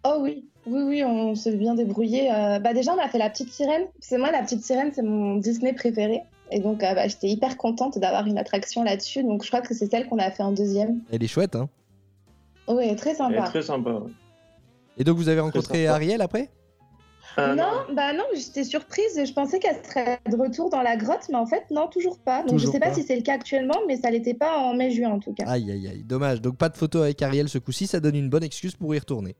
[0.05, 2.31] Oh oui, oui, oui, on s'est bien débrouillé.
[2.31, 3.83] Euh, bah déjà, on a fait la petite sirène.
[3.99, 6.21] C'est moi, la petite sirène, c'est mon Disney préféré.
[6.51, 9.23] Et donc, euh, bah, j'étais hyper contente d'avoir une attraction là-dessus.
[9.23, 10.99] Donc, je crois que c'est celle qu'on a fait en deuxième.
[11.11, 11.69] elle est chouette hein
[12.67, 13.41] Oui, très Elle est sympa.
[13.43, 13.89] très sympa.
[13.91, 14.11] ouais.
[14.97, 15.95] et donc vous avez rencontré sympa.
[15.95, 16.49] Ariel après?
[17.39, 19.21] Ah, non, bah non, j'étais surprise.
[19.23, 22.39] Je pensais qu'elle serait de retour dans la grotte, mais en fait, non, toujours pas.
[22.39, 22.95] Donc, Toujours je sais pas, pas.
[22.95, 25.43] si c'est le cas actuellement, mais ça l'était pas en mai-juin en tout cas.
[25.45, 28.29] aïe aïe aïe dommage donc pas de photo avec Ariel ce coup-ci ça donne une
[28.29, 29.35] bonne excuse pour y retourner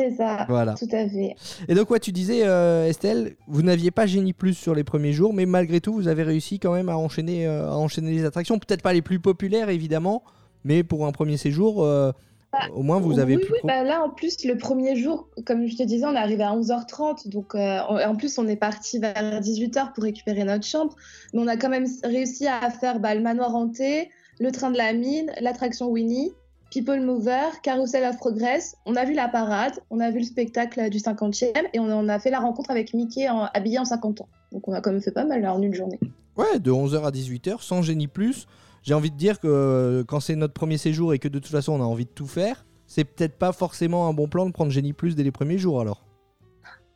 [0.00, 1.36] C'est ça, voilà tout à fait.
[1.68, 5.12] et donc ouais tu disais euh, Estelle vous n'aviez pas Génie Plus sur les premiers
[5.12, 8.24] jours mais malgré tout vous avez réussi quand même à enchaîner euh, à enchaîner les
[8.24, 10.22] attractions peut-être pas les plus populaires évidemment
[10.64, 12.12] mais pour un premier séjour euh,
[12.52, 15.28] Bah, au moins vous avez oui, pu oui, bah là, en plus, le premier jour,
[15.46, 17.28] comme je te disais, on est arrivé à 11h30.
[17.28, 20.96] Donc, euh, en en plus, on est parti vers 18h pour récupérer notre chambre.
[21.32, 24.10] Mais on a quand même réussi à faire bah, le manoir hanté,
[24.40, 26.32] le train de la mine, l'attraction Winnie,
[26.70, 28.76] People Mover, Carousel of Progress.
[28.86, 32.18] On a vu la parade, on a vu le spectacle du 50e et on a
[32.20, 34.28] fait la rencontre avec Mickey en- habillé en 50 ans.
[34.52, 35.98] Donc, on a quand même fait pas mal là, en une journée.
[36.36, 38.46] Ouais, de 11h à 18h, sans génie plus.
[38.82, 41.50] J'ai envie de dire que euh, quand c'est notre premier séjour et que de toute
[41.50, 44.52] façon on a envie de tout faire, c'est peut-être pas forcément un bon plan de
[44.52, 46.06] prendre génie plus dès les premiers jours alors.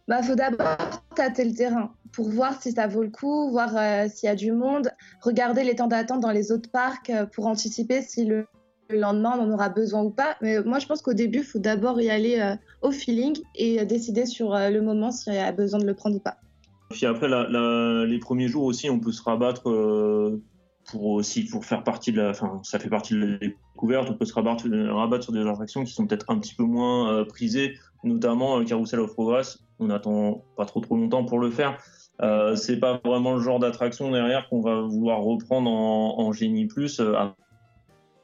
[0.09, 0.77] Bah, faut d'abord
[1.15, 4.35] tâter le terrain pour voir si ça vaut le coup, voir euh, s'il y a
[4.35, 8.47] du monde, regarder les temps d'attente dans les autres parcs euh, pour anticiper si le,
[8.91, 10.37] le lendemain on en aura besoin ou pas.
[10.41, 13.81] Mais moi, je pense qu'au début, il faut d'abord y aller euh, au feeling et
[13.81, 16.37] euh, décider sur euh, le moment s'il y a besoin de le prendre ou pas.
[16.91, 19.63] Puis après, les premiers jours aussi, on peut se rabattre
[20.85, 22.31] pour aussi pour faire partie de la.
[22.31, 24.09] Enfin, ça fait partie de la découverte.
[24.11, 24.63] On peut se rabattre,
[25.23, 29.13] sur des attractions qui sont peut-être un petit peu moins prisées, notamment le Carousel of
[29.15, 29.59] Progress.
[29.81, 31.79] On attend pas trop trop longtemps pour le faire.
[32.23, 36.67] Euh, c'est pas vraiment le genre d'attraction derrière qu'on va vouloir reprendre en, en génie
[36.67, 37.01] plus,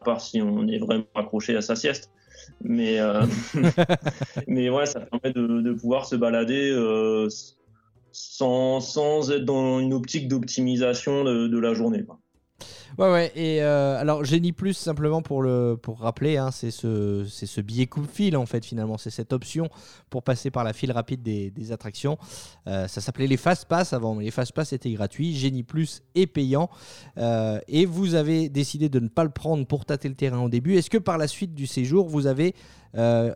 [0.04, 2.10] part si on est vraiment accroché à sa sieste.
[2.62, 3.24] Mais, euh,
[4.46, 7.28] mais ouais, ça permet de, de pouvoir se balader euh,
[8.12, 12.04] sans, sans être dans une optique d'optimisation de, de la journée.
[12.04, 12.18] quoi.
[12.98, 17.24] Ouais, ouais, et euh, alors Génie Plus, simplement pour, le, pour rappeler, hein, c'est ce,
[17.24, 18.98] ce billet coupe-fil en fait, finalement.
[18.98, 19.68] C'est cette option
[20.10, 22.18] pour passer par la file rapide des, attractions.
[22.66, 25.34] Euh, ça s'appelait les Fast Pass avant, mais les Fast Pass étaient gratuits.
[25.34, 26.68] Génie Plus est payant.
[27.16, 30.48] Euh, et vous avez décidé de ne pas le prendre pour tâter le terrain au
[30.48, 30.76] début.
[30.76, 32.54] Est-ce que par la suite du séjour, vous avez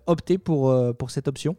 [0.06, 1.56] opté pour, pour cette option?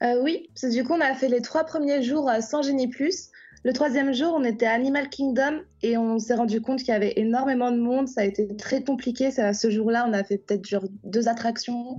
[0.00, 3.30] Oui, parce que du coup, on a fait les trois premiers jours sans Génie Plus.
[3.64, 6.92] Le troisième jour, on était à Animal Kingdom et on s'est rendu compte qu'il y
[6.92, 8.08] avait énormément de monde.
[8.08, 9.30] Ça a été très compliqué.
[9.30, 11.98] Ce jour-là, on a fait peut-être genre deux attractions.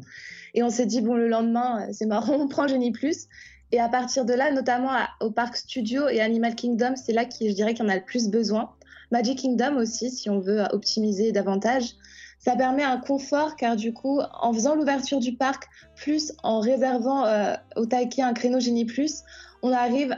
[0.53, 3.25] Et on s'est dit, bon, le lendemain, euh, c'est marrant, on prend Génie Plus.
[3.71, 7.49] Et à partir de là, notamment au Parc Studio et Animal Kingdom, c'est là qui,
[7.49, 8.69] je dirais, qu'il y en a le plus besoin.
[9.09, 11.95] Magic Kingdom aussi, si on veut optimiser davantage.
[12.37, 15.63] Ça permet un confort car du coup, en faisant l'ouverture du parc,
[15.95, 19.23] plus en réservant euh, au taquet un créneau Génie Plus,
[19.63, 20.15] on arrive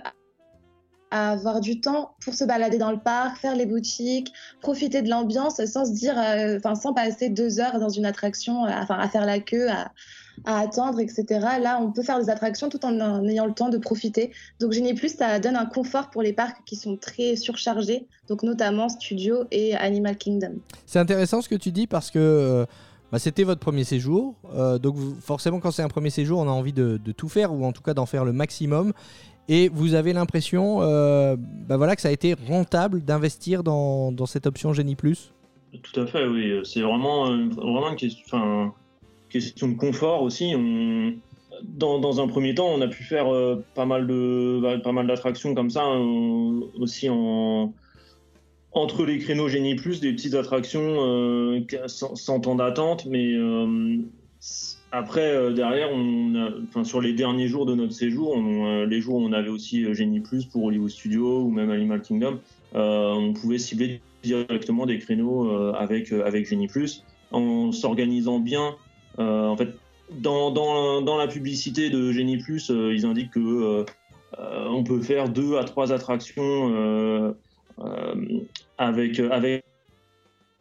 [1.11, 5.09] à avoir du temps pour se balader dans le parc, faire les boutiques, profiter de
[5.09, 9.09] l'ambiance sans se dire, euh, enfin sans passer deux heures dans une attraction, euh, à
[9.09, 9.91] faire la queue, à,
[10.45, 11.25] attendre, etc.
[11.61, 14.31] Là, on peut faire des attractions tout en, ayant le temps de profiter.
[14.59, 18.43] Donc Génie Plus, ça donne un confort pour les parcs qui sont très surchargés, donc
[18.43, 20.55] notamment Studio et Animal Kingdom.
[20.85, 22.65] C'est intéressant ce que tu dis parce que euh,
[23.11, 24.35] bah, c'était votre premier séjour.
[24.81, 27.71] Donc forcément, quand c'est un premier séjour, on a envie de tout faire ou en
[27.71, 28.93] tout cas d'en faire le maximum.
[29.49, 34.25] Et vous avez l'impression euh, bah, voilà, que ça a été rentable d'investir dans, dans
[34.25, 35.31] cette option Génie Plus?
[35.83, 36.61] Tout à fait, oui.
[36.63, 38.73] C'est vraiment, euh, vraiment une question,
[39.33, 40.53] de confort aussi.
[41.63, 45.07] Dans, un premier temps, on a pu faire euh, pas mal de bah, pas mal
[45.07, 47.73] d'attractions comme ça euh, aussi en
[48.73, 53.33] entre les créneaux Génie Plus, des petites attractions euh, sans, sans temps d'attente, mais
[54.97, 56.33] Après, euh, derrière, on
[56.67, 59.85] enfin, sur les derniers jours de notre séjour, euh, les jours où on avait aussi
[59.85, 62.39] euh, Genie Plus pour Hollywood Studio ou même Animal Kingdom,
[62.73, 68.75] on pouvait cibler directement des créneaux avec, avec Genie Plus en s'organisant bien.
[69.17, 69.69] En fait,
[70.11, 73.85] dans, dans, dans la publicité de Genie Plus, ils indiquent que
[74.37, 77.33] on peut faire deux à trois attractions
[78.77, 79.63] avec, avec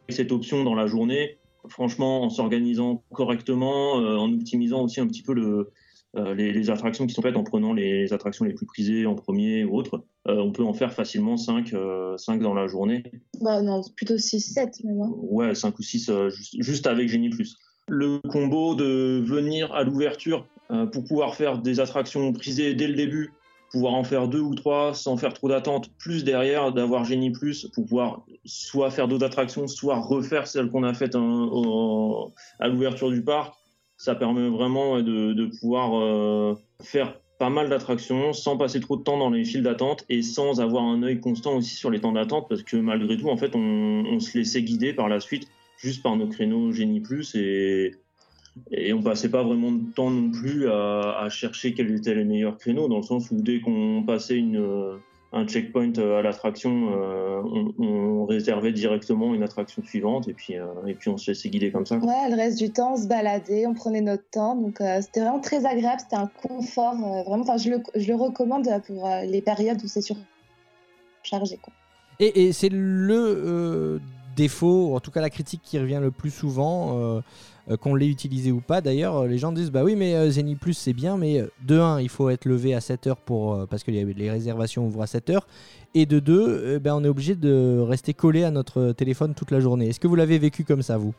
[0.09, 1.37] cette option dans la journée
[1.69, 5.71] franchement, en s'organisant correctement, euh, en optimisant aussi un petit peu le,
[6.15, 9.15] euh, les, les attractions qui sont faites, en prenant les attractions les plus prisées en
[9.15, 13.03] premier ou autres, euh, on peut en faire facilement 5, dans la journée.
[13.41, 15.01] Bah non, plutôt 6-7 même.
[15.01, 15.11] hein.
[15.15, 17.57] Ouais, 5 ou 6 juste, juste avec Genie Plus.
[17.89, 20.45] Le combo de venir à l'ouverture
[20.91, 23.31] pour pouvoir faire des attractions prisées dès le début,
[23.71, 27.67] pouvoir en faire deux ou trois sans faire trop d'attente, plus derrière d'avoir Genie Plus
[27.73, 33.23] pour pouvoir soit faire d'autres attractions, soit refaire celles qu'on a en- à l'ouverture du
[33.23, 33.53] parc.
[33.97, 39.17] Ça permet vraiment de pouvoir euh, faire pas mal d'attractions sans passer trop de temps
[39.17, 42.47] dans les files d'attente et sans avoir un œil constant aussi sur les temps d'attente
[42.49, 46.01] parce que malgré tout, en fait, on, on se laissait guider par la suite juste
[46.01, 47.95] par nos créneaux Génie Plus et,
[48.71, 52.25] et on passait pas vraiment de temps non plus à, à chercher quels étaient les
[52.25, 54.97] meilleurs créneaux dans le sens où dès qu'on passait une, euh,
[55.33, 60.57] un checkpoint euh, à l'attraction, euh, on, on réservait directement une attraction suivante et puis,
[60.57, 61.97] euh, et puis on se laissait guider comme ça.
[61.97, 64.55] Ouais, le reste du temps, on se baladait, on prenait notre temps.
[64.55, 65.99] Donc, euh, c'était vraiment très agréable.
[65.99, 66.93] C'était un confort.
[66.93, 71.57] euh, vraiment, enfin, je le, je le recommande pour euh, les périodes où c'est surchargé.
[71.61, 71.73] Quoi.
[72.19, 73.99] Et, et c'est le euh,
[74.35, 77.21] défaut, ou en tout cas la critique qui revient le plus souvent,
[77.75, 78.79] qu'on l'ait utilisé ou pas.
[78.79, 81.51] D'ailleurs, euh, les gens disent bah oui, mais euh, Zeni Plus c'est bien, mais euh,
[81.65, 85.01] de 1, il faut être levé à 7h pour, euh, parce que les réservations ouvrent
[85.01, 85.39] à 7h.
[85.93, 89.59] Et de 2, ben, on est obligé de rester collé à notre téléphone toute la
[89.59, 89.89] journée.
[89.89, 91.13] Est-ce que vous l'avez vécu comme ça, vous?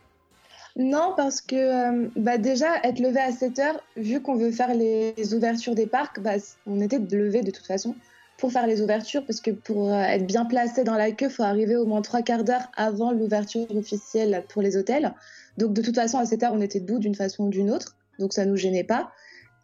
[0.79, 4.73] Non, parce que euh, bah, déjà, être levé à 7 heures, vu qu'on veut faire
[4.75, 6.35] les, ouvertures des parcs, bah,
[6.67, 7.97] on était levé de toute façon
[8.39, 11.33] pour faire les ouvertures, parce que pour euh, être bien placé dans la queue, il
[11.33, 15.13] faut arriver au moins trois quarts d'heure avant l'ouverture officielle pour les hôtels.
[15.59, 17.97] Donc de toute façon, à 7 heures, on était debout d'une façon ou d'une autre,
[18.19, 19.11] donc ça nous gênait pas.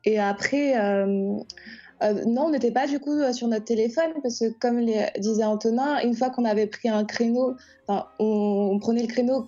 [0.04, 1.36] Et après, euh,
[2.02, 4.84] euh, non, on n'était pas du coup sur notre téléphone, parce que comme
[5.18, 7.54] disait Antonin, une fois qu'on avait pris un créneau,
[7.88, 9.46] on, prenait le créneau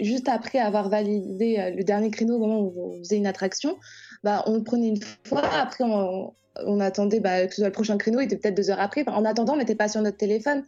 [0.00, 3.76] juste après avoir validé euh, le dernier créneau au moment où on faisait une attraction,
[4.22, 8.20] bah, on le prenait une fois, après on, attendait bah, que soit le prochain créneau,
[8.20, 9.08] il était peut-être deux heures après.
[9.08, 10.64] En attendant, on n'était pas sur notre téléphone.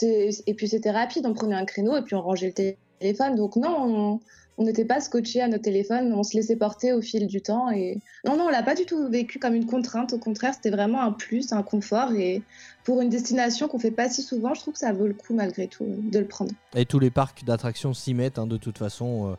[0.00, 3.34] Et puis c'était rapide, on prenait un créneau et puis on rangeait le té- téléphone.
[3.34, 4.20] Donc non, on-
[4.58, 7.70] on n'était pas scotché à notre téléphone, on se laissait porter au fil du temps.
[7.70, 7.98] Et...
[8.24, 11.02] Non, non, on l'a pas du tout vécu comme une contrainte, au contraire, c'était vraiment
[11.02, 12.12] un plus, un confort.
[12.12, 12.42] Et
[12.84, 15.34] pour une destination qu'on fait pas si souvent, je trouve que ça vaut le coup
[15.34, 16.52] malgré tout euh, de le prendre.
[16.74, 19.36] Et tous les parcs d'attractions s'y mettent hein, de toute façon.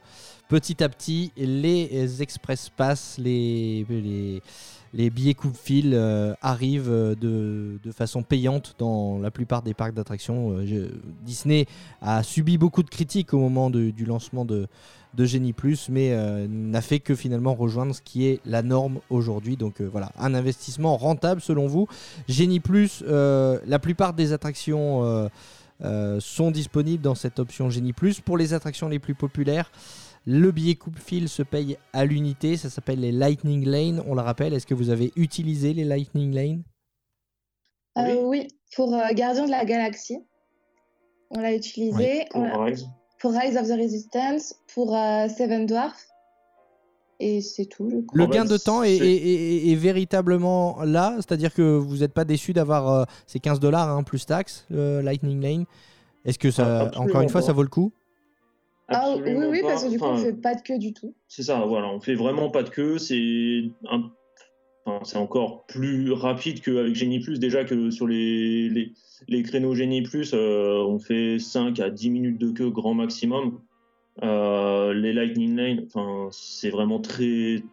[0.54, 4.40] Petit à petit, les Express Pass, les, les,
[4.94, 10.56] les billets coupe-fil euh, arrivent euh, de, façon payante dans la plupart des parcs d'attractions.
[10.60, 10.90] Euh,
[11.24, 11.66] Disney
[12.04, 14.68] a subi beaucoup de critiques au moment du lancement de,
[15.16, 16.16] de Genie Plus, mais
[16.48, 19.58] n'a fait que finalement rejoindre ce qui est la norme aujourd'hui.
[19.58, 21.88] Donc voilà, un investissement rentable selon vous.
[22.30, 25.30] Genie Plus, la plupart des attractions
[26.20, 28.22] sont disponibles dans cette option Genie Plus.
[28.22, 29.72] Pour les attractions les plus populaires,
[30.26, 32.58] le billet coupe-fil se paye à l'unité.
[32.58, 34.02] Ça s'appelle les Lightning Lane.
[34.08, 36.64] On le rappelle, est-ce que vous avez utilisé les Lightning Lane?
[37.98, 40.20] Euh, oui, pour euh, Gardien de la Galaxie.
[41.30, 42.26] On l'a utilisé.
[42.32, 42.88] Pour On Rise.
[43.20, 46.08] pour Rise of the Resistance, pour euh, Seven Dwarfs.
[47.20, 48.18] Et c'est tout, je crois.
[48.18, 52.12] Le gain de temps est, c'est- est- est- est véritablement là, c'est-à-dire que vous n'êtes
[52.14, 55.66] pas déçu d'avoir euh, ces 15 dollars hein, plus taxes, le Lightning Lane.
[56.26, 57.92] Est-ce que ça, Ah, encore une fois, ça vaut le coup?
[58.94, 59.68] Ah, oui, oui, pas.
[59.70, 61.14] parce que du coup, on Enfin, fait pas de queue du tout.
[61.28, 64.12] C'est ça, voilà, on fait vraiment pas de queue, c'est un-
[64.86, 68.92] enfin, c'est encore plus rapide qu'avec Genie Plus, déjà que sur les, les,
[69.28, 73.60] les créneaux Genie Plus, euh, on fait 5 à 10 minutes de queue grand maximum.
[74.22, 77.64] Euh, les Lightning Lane, enfin, c'est vraiment très,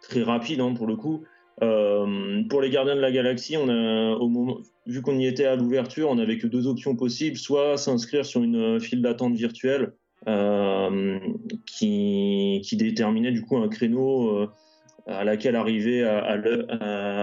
[0.00, 1.24] très rapide hein, pour le coup.
[1.60, 5.44] Euh, pour les Gardiens de la Galaxie, on a, au moment, vu qu'on y était
[5.46, 9.94] à l'ouverture, on n'avait que deux options possibles, soit s'inscrire sur une file d'attente virtuelle,
[10.26, 14.48] qui, qui déterminait du coup un créneau
[15.08, 16.36] euh, à laquelle arriver à,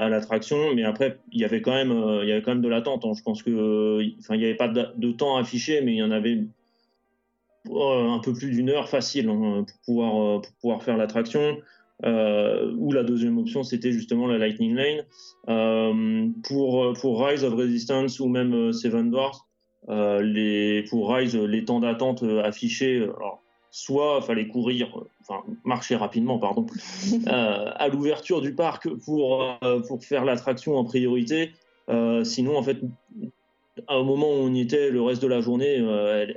[0.10, 0.74] l'attraction.
[0.74, 3.06] Mais après, il y avait quand même, euh, il y avait quand même de l'attente.
[3.06, 3.14] hein.
[3.16, 6.04] Je pense que, euh, enfin, il n'y avait pas de, temps affiché, mais il y
[6.04, 6.44] en avait
[7.70, 11.58] euh, un peu plus d'une heure facile hein, pour pouvoir euh, pour pouvoir faire l'attraction.
[12.04, 15.06] Euh, ou la deuxième option, c'était justement la Lightning Lane.
[15.48, 19.55] Euh, pour pour Rise of Resistance ou même euh, Seven Dwarfs, euh,
[19.88, 25.96] les, pour Rise, les temps d'attente euh, affichés, euh, alors, soit fallait courir, enfin marcher
[25.96, 26.66] rapidement, pardon,
[27.28, 29.46] à l'ouverture du parc pour,
[29.88, 31.52] pour faire l'attraction en priorité.
[32.24, 32.78] sinon, en fait,
[33.90, 35.84] au moment où on y était, le reste de la journée,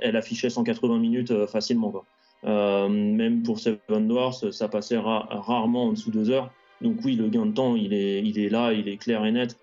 [0.01, 1.91] elle, affichait 180 minutes facilement.
[1.91, 2.89] Quoi.
[2.89, 6.51] même pour Seven Dwarfs, ça passait rarement en dessous de deux heures.
[6.81, 9.31] Donc oui, le gain de temps, il est, il est là, il est clair et
[9.31, 9.57] net.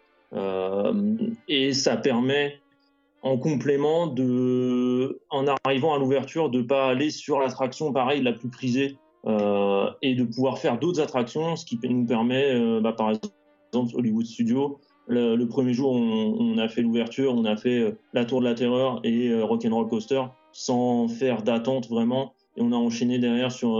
[1.46, 2.58] et ça permet
[3.22, 8.48] en complément de, en arrivant à l'ouverture, de pas aller sur l'attraction pareil la plus
[8.48, 13.10] prisée euh, et de pouvoir faire d'autres attractions, ce qui nous permet, euh, bah, par
[13.10, 14.78] exemple, Hollywood Studio.
[15.08, 18.54] Le, premier jour, on, a fait l'ouverture, on a fait euh, la Tour de la
[18.54, 22.32] Terreur et Rock'n'Roll Coaster sans faire d'attente vraiment.
[22.56, 23.78] Et on a enchaîné derrière sur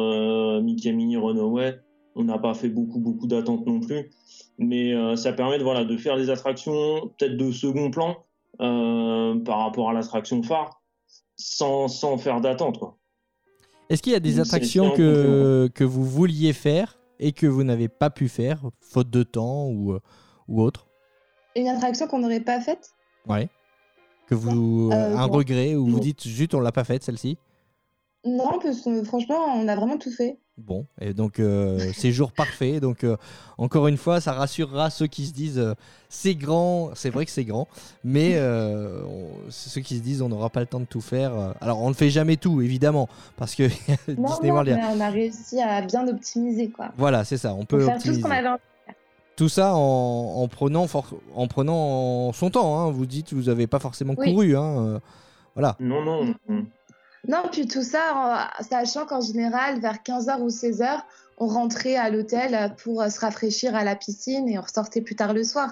[0.62, 1.80] Mickey Mini Runaway.
[2.14, 4.11] On n'a pas fait beaucoup beaucoup d'attente non plus,
[4.59, 8.25] mais ça permet de faire des attractions peut-être de second plan, euh,
[8.59, 10.82] par rapport à l'attraction phare
[11.36, 12.78] sans, sans faire d'attente.
[13.88, 17.88] Est-ce qu'il y a des attractions que, que vous vouliez faire et que vous n'avez
[17.88, 20.00] pas pu faire, faute de temps ou, euh,
[20.48, 20.86] ou autre?
[21.54, 22.90] Une attraction qu'on n'aurait pas faite?
[23.28, 23.48] Ouais.
[24.26, 27.38] Que vous, euh, un regret ou vous dites juste on l'a pas faite celle-ci?
[28.26, 30.38] Non, parce que franchement, on a vraiment tout fait.
[30.58, 32.80] Bon, et donc euh, c'est jour parfait.
[32.80, 33.16] Donc euh,
[33.58, 35.74] encore une fois, ça rassurera ceux qui se disent euh,
[36.08, 36.90] c'est grand.
[36.94, 37.68] C'est vrai que c'est grand,
[38.04, 38.34] mais
[39.50, 41.54] ceux qui se disent on n'aura pas le temps de tout faire.
[41.60, 43.64] alors on ne fait jamais tout, évidemment, parce que
[44.08, 44.78] Disney World.
[44.94, 46.90] on a réussi à bien optimiser quoi.
[46.96, 47.54] Voilà, c'est ça.
[47.54, 48.48] On peut faire tout ce qu'on avait
[49.36, 50.86] tout ça en, prenant
[51.34, 52.78] en prenant son temps.
[52.78, 52.90] Hein.
[52.90, 54.56] Vous dites vous n'avez pas forcément couru.
[54.56, 55.00] Hein.
[55.54, 55.76] voilà.
[55.80, 56.34] Non, non.
[57.28, 61.00] Non, puis tout ça, sachant qu'en général, vers 15h ou 16h,
[61.38, 65.34] on rentrait à l'hôtel pour se rafraîchir à la piscine et on ressortait plus tard
[65.34, 65.70] le soir.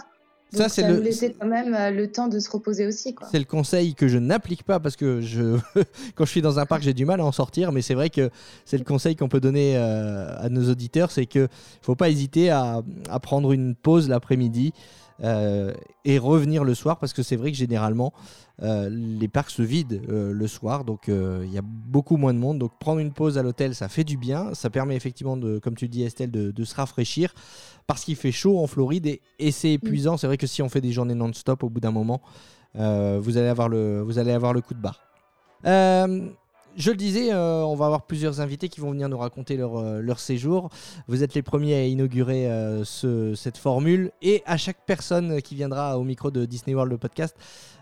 [0.52, 0.96] ça, c'est le...
[0.96, 3.14] nous laissait quand même euh, le temps de se reposer aussi.
[3.30, 5.58] C'est le conseil que je n'applique pas parce que je...
[6.16, 7.72] quand je suis dans un parc, j'ai du mal à en sortir.
[7.72, 8.30] Mais c'est vrai que
[8.64, 11.48] c'est le conseil qu'on peut donner euh, à nos auditeurs c'est qu'il ne
[11.82, 14.72] faut pas hésiter à, à prendre une pause l'après-midi.
[15.22, 15.72] Euh,
[16.04, 18.12] et revenir le soir parce que c'est vrai que généralement
[18.62, 22.38] euh, les parcs se vident euh, le soir donc il y a beaucoup moins de
[22.38, 22.58] monde.
[22.58, 24.54] Donc prendre une pause à l'hôtel ça fait du bien.
[24.54, 27.32] Ça permet effectivement de comme tu dis Estelle de, se rafraîchir
[27.86, 30.16] parce qu'il fait chaud en Floride et, c'est épuisant.
[30.16, 32.20] C'est vrai que si on fait des journées non-stop au bout d'un moment
[32.74, 35.00] vous allez avoir le vous allez avoir le coup de barre
[36.76, 39.76] je le disais, euh, on va avoir plusieurs invités qui vont venir nous raconter leur,
[39.76, 40.70] euh, leur séjour.
[41.08, 44.10] Vous êtes les premiers à inaugurer euh, cette formule.
[44.22, 47.36] Et à chaque personne qui viendra au micro de Disney World, le podcast,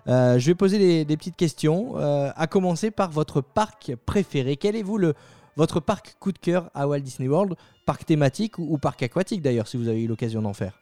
[0.06, 1.96] je vais poser des, petites questions.
[1.96, 4.56] à commencer par votre parc préféré.
[4.56, 5.14] Quel est vous le,
[5.56, 7.54] votre parc coup de cœur à Walt Disney World?
[7.86, 10.80] Parc thématique ou, parc aquatique d'ailleurs, si vous avez eu l'occasion d'en faire?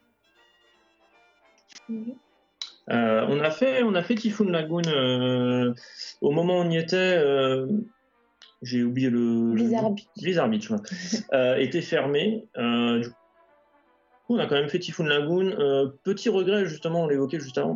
[2.89, 4.83] On a fait, on a fait Typhoon Lagoon
[6.21, 7.23] au moment où on y était
[8.63, 9.53] j'ai oublié le.
[9.53, 10.07] Blizzard Beach.
[10.21, 10.71] Blizzard Beach,
[11.33, 12.47] euh, était fermé.
[12.59, 13.15] Euh, du coup,
[14.29, 15.53] on a quand même fait Typhoon Lagoon.
[15.59, 17.75] Euh, petit regret, justement, on l'évoquait juste avant.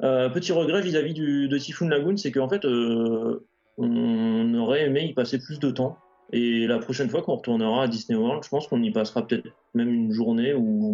[0.00, 5.58] petit regret vis-à-vis de Typhoon Lagoon, c'est qu'en fait, on aurait aimé y passer plus
[5.58, 5.98] de temps.
[6.32, 9.46] Et la prochaine fois qu'on retournera à Disney World, je pense qu'on y passera peut-être
[9.74, 10.92] même une journée où,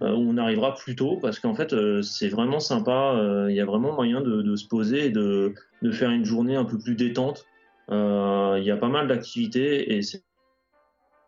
[0.00, 3.46] on arrivera plus tôt parce qu'en fait, c'est vraiment sympa.
[3.48, 6.64] Il y a vraiment moyen de, se poser et de, de, faire une journée un
[6.64, 7.46] peu plus détente.
[7.90, 10.22] Euh, il y a pas mal d'activités et c'est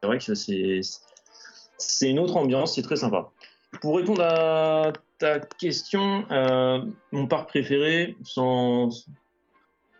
[0.03, 0.81] vrai que c'est
[2.11, 3.31] une autre ambiance, c'est très sympa.
[3.81, 8.91] Pour répondre à ta question, euh, mon parc préféré, sans,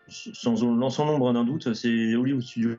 [0.07, 0.55] sans,
[0.89, 2.77] sans nombre d'un doute, c'est Hollywood Studios.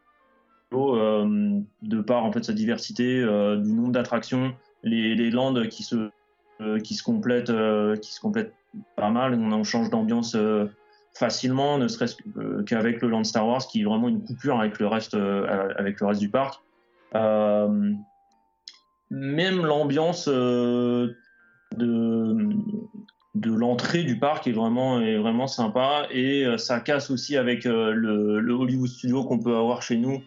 [0.73, 6.11] Euh, de par en fait sa diversité, du nombre d'attractions, les, les landes qui se
[7.05, 7.53] complètent,
[8.01, 8.55] qui se complètent
[8.97, 9.35] pas mal.
[9.35, 10.37] On change d'ambiance
[11.15, 14.79] facilement, ne serait-ce euh, qu'avec le Land Star Wars, qui est vraiment une coupure avec
[14.79, 16.61] le reste, euh, avec le reste du parc.
[17.15, 17.93] Euh,
[19.11, 21.17] même l'ambiance de,
[21.77, 28.89] de l'entrée du parc est vraiment, vraiment sympa et ça casse aussi avec le, Hollywood
[28.89, 30.21] Studio qu'on peut avoir chez nous.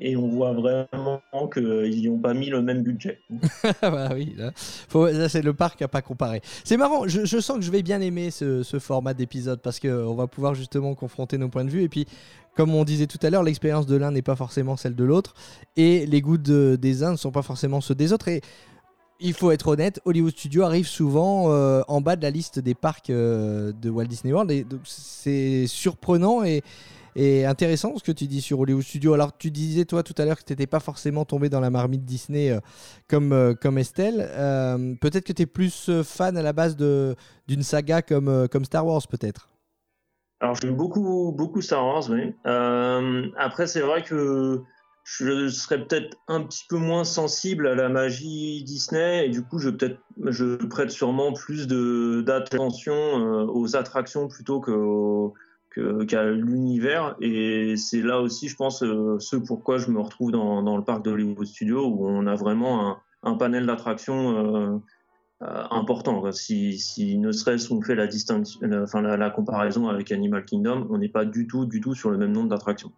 [0.00, 1.20] Et on voit vraiment
[1.52, 3.20] qu'ils n'y ont pas mis le même budget.
[3.82, 6.40] bah oui, là, c'est le parc à pas comparer.
[6.64, 10.26] C'est marrant, je, sens que je vais bien aimer ce, format d'épisode parce qu'on va
[10.26, 11.82] pouvoir justement confronter nos points de vue.
[11.82, 12.06] Et puis,
[12.56, 15.34] comme on disait tout à l'heure, l'expérience de l'un n'est pas forcément celle de l'autre.
[15.76, 18.28] Et les goûts des uns ne sont pas forcément ceux des autres.
[18.28, 18.40] Et
[19.20, 22.74] il faut être honnête, Hollywood Studios arrive souvent euh, en bas de la liste des
[22.74, 24.50] parcs euh, de Walt Disney World.
[24.50, 26.62] Et donc, c'est surprenant et
[27.16, 29.14] et intéressant ce que tu dis sur Hollywood Studios.
[29.14, 31.70] Alors, tu disais, toi, tout à l'heure, que tu n'étais pas forcément tombé dans la
[31.70, 32.60] marmite Disney euh,
[33.08, 34.28] comme, euh, comme Estelle.
[34.32, 38.86] Euh, peut-être que tu es plus fan à la base d'une saga comme, comme Star
[38.86, 39.48] Wars, peut-être
[40.40, 42.34] Alors j'aime beaucoup, beaucoup Star Wars, oui.
[42.44, 44.62] Après, c'est vrai que
[45.04, 49.58] je serais peut-être un petit peu moins sensible à la magie Disney et du coup,
[49.58, 52.94] je, peut-être, je prête sûrement plus de, d'attention
[53.48, 55.34] aux attractions plutôt qu'au,
[56.08, 57.16] qu'à l'univers.
[57.20, 61.04] Et c'est là aussi, je pense, euh, ce pourquoi je me retrouve dans, le parc
[61.04, 64.80] de Hollywood Studios où on a vraiment un, panel d'attractions
[65.42, 66.30] euh, important.
[66.32, 68.06] Si, ne serait-ce qu'on fait la,
[68.82, 72.18] enfin, la, comparaison avec Animal Kingdom, on n'est pas du tout, du tout sur le
[72.18, 72.92] même nombre d'attractions.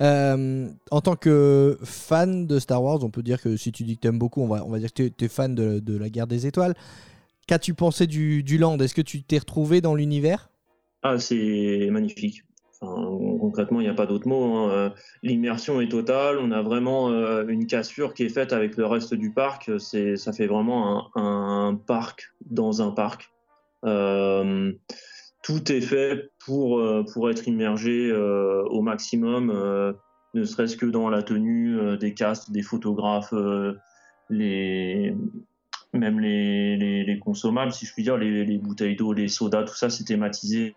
[0.00, 3.96] Euh, en tant que fan de Star Wars, on peut dire que si tu dis
[3.96, 6.08] que tu aimes beaucoup, on va, on va dire que tu es, fan de, la
[6.08, 6.74] guerre des étoiles.
[7.46, 8.78] Qu'as-tu pensé du land?
[8.78, 10.50] Est-ce que tu t'es retrouvé dans l'univers?
[11.02, 12.42] Ah, c'est magnifique
[12.80, 14.56] concrètement, il n'y a pas d'autre mot.
[14.56, 14.70] Hein.
[14.70, 14.90] Euh,
[15.22, 16.38] l'immersion est totale.
[16.38, 19.70] On a vraiment euh, une cassure qui est faite avec le reste du parc.
[19.78, 23.30] C'est, ça fait vraiment un, parc dans un parc.
[23.84, 24.72] Euh,
[25.42, 26.82] tout est fait pour,
[27.12, 29.94] pour être immergé au maximum,
[30.34, 33.32] ne serait-ce que dans la tenue des castes, des photographes,
[34.28, 35.14] les,
[35.94, 39.76] même les, les, consommables, si je puis dire, les, les bouteilles d'eau, les sodas, tout
[39.76, 40.74] ça, c'est thématisé.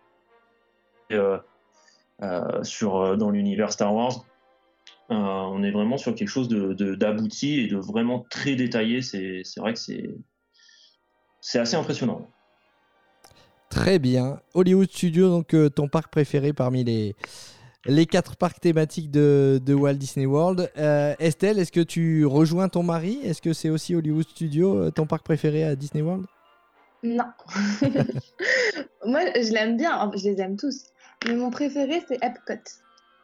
[2.22, 4.24] Euh, sur, euh, dans l'univers Star Wars.
[5.10, 9.02] Euh, on est vraiment sur quelque chose d'abouti de, et de vraiment très détaillé.
[9.02, 9.80] C'est vrai que
[11.40, 12.28] c'est assez impressionnant.
[13.70, 14.40] Très bien.
[14.54, 17.16] Hollywood Studios, donc ton parc préféré parmi les,
[17.86, 20.70] les quatre parcs thématiques de, de Walt Disney World.
[21.18, 23.18] Estelle, est-ce que tu rejoins ton mari?
[23.24, 26.24] Est-ce que c'est aussi Hollywood Studios ton parc préféré à Disney World?
[27.02, 27.24] Non.
[29.04, 30.10] Moi, je l'aime bien.
[30.14, 30.84] Je les aime tous.
[31.26, 32.54] Mais mon préféré, c'est Epcot.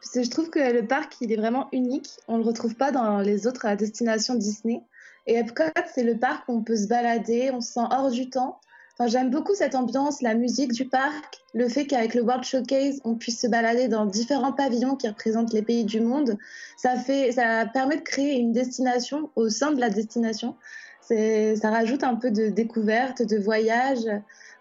[0.01, 2.09] Parce que je trouve que le parc, il est vraiment unique.
[2.27, 4.81] On ne le retrouve pas dans les autres destinations Disney.
[5.27, 8.29] Et Epcot, c'est le parc où on peut se balader, on se sent hors du
[8.29, 8.59] temps.
[8.97, 12.99] Enfin, j'aime beaucoup cette ambiance, la musique du parc, le fait qu'avec le World Showcase,
[13.05, 16.37] on puisse se balader dans différents pavillons qui représentent les pays du monde.
[16.77, 20.55] Ça, fait, ça permet de créer une destination au sein de la destination.
[21.01, 24.05] Ça rajoute un peu de découverte, de voyage.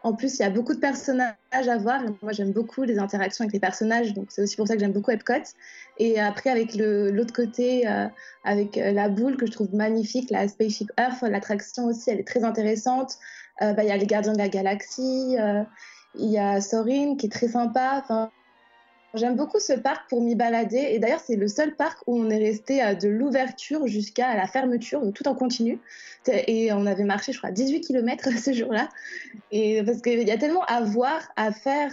[0.02, 2.02] En plus, il y a beaucoup de personnages à voir.
[2.22, 4.92] moi, j'aime beaucoup les interactions avec les personnages, donc c'est aussi pour ça que j'aime
[4.92, 5.42] beaucoup Epcot.
[5.98, 8.06] Et après, avec l'autre côté, euh,
[8.44, 12.26] avec euh, la boule que je trouve magnifique, la Spaceship Earth, l'attraction aussi, elle est
[12.26, 13.14] très intéressante.
[13.62, 15.36] Euh, bah, il y a les Gardiens de la Galaxie,
[16.14, 18.30] il y a Sorin qui est très sympa.
[19.18, 20.88] J'aime beaucoup ce parc pour m'y balader.
[20.90, 25.02] Et d'ailleurs, c'est le seul parc où on est resté de l'ouverture jusqu'à la fermeture,
[25.14, 25.78] tout en continu.
[26.26, 28.88] Et on avait marché, je crois, 18 km ce jour-là.
[29.50, 31.92] Et parce qu'il y a tellement à voir, à faire.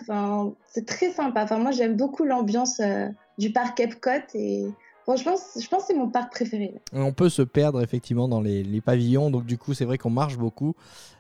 [0.67, 1.43] C'est très sympa.
[1.43, 3.07] Enfin, moi, j'aime beaucoup l'ambiance euh,
[3.37, 4.09] du parc Epcot.
[4.33, 4.65] Et
[5.05, 6.73] Franchement, je pense que c'est mon parc préféré.
[6.91, 10.35] On peut se perdre effectivement dans les, pavillons, donc du coup, c'est vrai qu'on marche
[10.35, 10.73] beaucoup.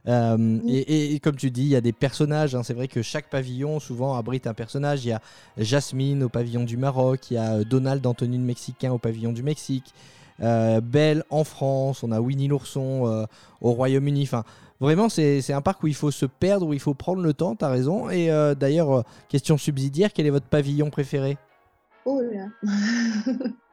[0.07, 2.55] Euh, et, comme tu dis, il y a des personnages.
[2.55, 2.63] Hein.
[2.63, 5.05] C'est vrai que chaque pavillon souvent abrite un personnage.
[5.05, 5.21] Il y a
[5.59, 9.33] Jasmine au pavillon du Maroc, il y a Donald en tenue de Mexicain au pavillon
[9.33, 9.93] du Mexique,
[10.41, 13.25] euh, Belle en France, on a Winnie l'ourson euh,
[13.61, 14.23] au Royaume-Uni.
[14.23, 14.45] Enfin,
[14.79, 17.55] vraiment, c'est un parc où il faut se perdre, où il faut prendre le temps.
[17.55, 18.09] tu as raison.
[18.09, 21.37] Et d'ailleurs, question subsidiaire, quel est votre pavillon préféré?
[22.05, 22.47] Oh là
[23.27, 23.33] Euh,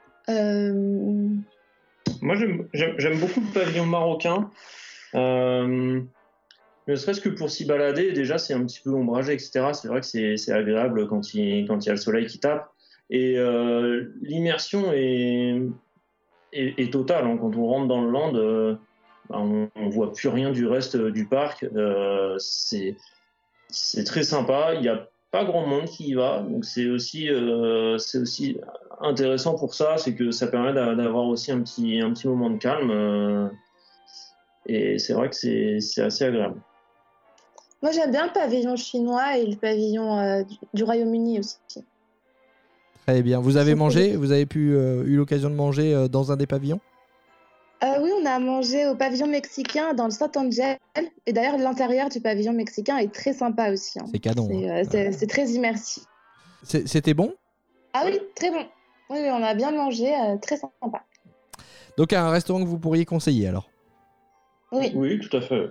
[2.21, 2.37] Moi,
[2.73, 4.51] j'aime beaucoup le pavillon marocain.
[5.15, 6.01] Euh,
[6.89, 9.71] ne serait-ce que pour s'y balader, déjà, c'est un petit peu ombragé, etc.
[9.73, 12.69] C'est vrai que c'est agréable quand il, y a le soleil qui tape.
[13.11, 15.61] Et euh, l'immersion est,
[16.53, 17.27] est, totale.
[17.27, 17.37] Hein.
[17.41, 18.33] Quand on rentre dans le land,
[19.29, 21.67] bah, on, ne voit plus rien du reste du parc.
[22.39, 22.97] c'est
[24.05, 24.75] très sympa.
[24.75, 28.59] Il y a pas grand monde qui y va, donc c'est aussi, euh, c'est aussi
[29.01, 32.59] intéressant pour ça, c'est que ça permet d'avoir aussi un petit, un petit moment de
[32.59, 33.49] calme, euh,
[34.67, 36.61] et c'est vrai que c'est assez agréable.
[37.81, 40.43] Moi j'aime bien le pavillon chinois et le pavillon euh,
[40.75, 41.57] du Royaume-Uni aussi.
[43.07, 43.41] Très bien.
[43.41, 46.79] Vous avez mangé Vous avez pu eu l'occasion de manger dans un des pavillons?
[47.83, 50.79] Euh, oui, mangé au pavillon mexicain dans le Saint-Angel.
[51.27, 53.99] Et d'ailleurs, l'intérieur du pavillon mexicain est très sympa aussi.
[53.99, 54.05] Hein.
[54.13, 54.49] C'est cadeau.
[54.53, 54.85] Hein.
[54.95, 56.05] Euh, c'est très immersif.
[56.63, 57.35] C'était bon?
[57.93, 58.65] Ah oui, très bon.
[59.11, 61.05] Oui, on a bien mangé, euh, très sympa.
[61.99, 63.69] Donc un restaurant que vous pourriez conseiller alors?
[64.71, 64.93] Oui.
[64.95, 65.67] Oui, tout à fait.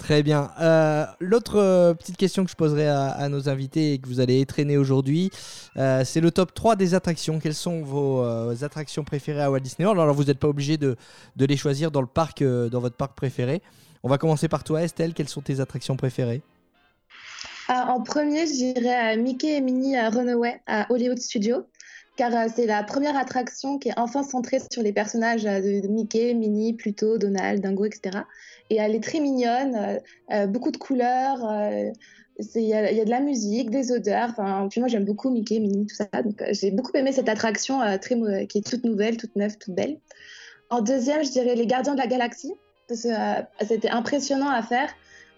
[0.00, 0.50] Très bien.
[0.60, 4.40] Euh, l'autre euh, petite question que je poserai à, nos invités et que vous allez
[4.40, 5.30] étraîner aujourd'hui,
[5.76, 7.38] euh, c'est le top 3 des attractions.
[7.38, 8.24] Quelles sont vos
[8.64, 10.00] attractions préférées à Walt Disney World?
[10.00, 10.96] Alors, vous n'êtes pas obligé de,
[11.36, 13.60] les choisir dans, le parc, dans votre parc préféré.
[14.02, 15.12] On va commencer par toi, Estelle.
[15.12, 16.40] Quelles sont tes attractions préférées?
[17.68, 21.66] En premier, j'irai Mickey et Minnie Runaway à Hollywood Studios
[22.20, 26.74] car c'est la première attraction qui est enfin centrée sur les personnages de Mickey, Minnie,
[26.74, 28.20] Pluto, Donald, Dingo, etc
[28.70, 29.98] et elle est très mignonne, euh,
[30.32, 31.44] euh, beaucoup de couleurs.
[31.44, 31.90] Euh,
[32.54, 34.32] Il y, a de la musique, des odeurs.
[34.70, 36.06] Puis moi, j'aime beaucoup Mickey, Minnie, tout ça.
[36.22, 38.16] Donc, euh, j'ai beaucoup aimé cette attraction euh, très,
[38.46, 39.98] qui est toute nouvelle, toute neuve, toute belle.
[40.70, 42.54] En deuxième, je dirais Les Gardiens de la Galaxie.
[42.90, 44.88] Euh, c'était impressionnant à faire.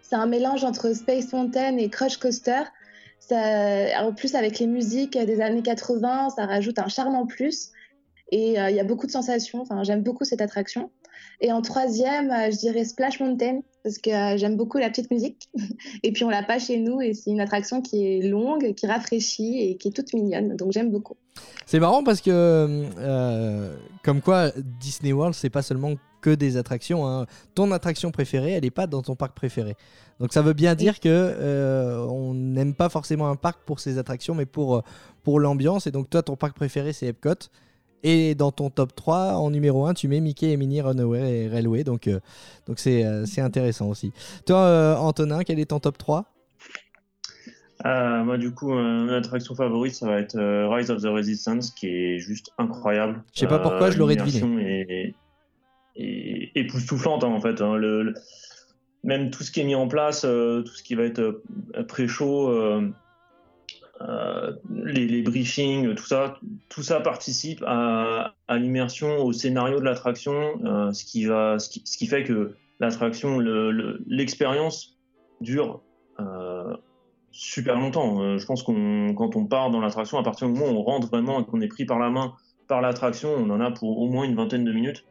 [0.03, 2.62] C'est un mélange entre Space Mountain et Crush Coaster.
[3.31, 7.70] En plus, avec les musiques des années 80, ça rajoute un charme en plus.
[8.33, 9.61] Et euh, il y a beaucoup de sensations.
[9.61, 10.91] Enfin, j'aime beaucoup cette attraction.
[11.41, 15.11] Et en troisième, euh, je dirais Splash Mountain, parce que euh, j'aime beaucoup la petite
[15.11, 15.51] musique.
[16.03, 18.87] et puis on l'a pas chez nous, et c'est une attraction qui est longue, qui
[18.87, 20.57] rafraîchit et qui est toute mignonne.
[20.57, 21.16] Donc j'aime beaucoup.
[21.66, 22.89] C'est marrant parce que,
[24.03, 24.51] comme quoi,
[24.81, 27.07] Disney World, c'est pas seulement que des attractions.
[27.07, 27.27] hein.
[27.55, 29.77] Ton attraction préférée, elle n'est pas dans ton parc préféré.
[30.20, 33.99] Donc ça veut bien dire que euh, on n'aime pas forcément un parc pour ses
[33.99, 34.81] attractions, mais pour, euh,
[35.23, 35.87] pour l'ambiance.
[35.87, 37.35] Et donc toi, ton parc préféré, c'est Epcot.
[38.05, 41.49] Et dans ton top 3, en numéro 1, tu mets Mickey et Minnie Runaway et
[41.49, 41.85] Railway.
[41.85, 42.18] Donc euh,
[42.66, 44.12] donc c'est euh, c'est intéressant aussi.
[44.47, 46.25] Toi, euh, Antonin, quel est ton top 3
[47.85, 51.07] Euh, moi, du coup, euh, mon attraction favorite, ça va être euh, Rise of the
[51.07, 53.23] Resistance, qui est juste incroyable.
[53.35, 55.14] Je sais pas pourquoi, je l'aurais deviné.
[55.97, 57.61] Est époustouflante, hein, en fait.
[57.61, 57.76] hein.
[57.76, 58.14] Le-
[59.05, 61.82] même tout ce qui est mis en place, euh, tout ce qui va être euh,
[61.86, 62.88] pré-show, euh,
[64.84, 66.38] les, briefings, tout ça,
[66.68, 70.32] tout ça participe à, l'immersion, au scénario de l'attraction,
[70.93, 74.99] ce, qui va, ce, qui, ce qui fait que l'attraction, le- le- l'expérience
[75.40, 75.82] dure
[77.30, 78.38] super longtemps.
[78.38, 81.09] Je pense qu'on, quand on part dans l'attraction, à partir du moment où on rentre
[81.09, 82.34] vraiment et qu'on est pris par la main
[82.68, 85.05] par l'attraction, on en a pour au moins une vingtaine de minutes.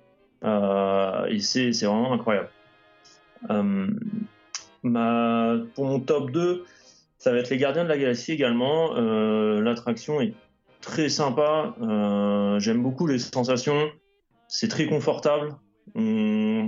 [0.44, 2.50] Euh, et c'est, vraiment incroyable.
[3.50, 3.88] Euh,
[5.76, 6.66] pour mon top 2,
[7.18, 8.96] ça va être les Gardiens de la Galaxie également.
[8.96, 10.34] Euh, l'attraction est
[10.82, 11.76] très sympa.
[12.60, 13.90] J'aime beaucoup les sensations.
[14.48, 15.56] C'est très confortable.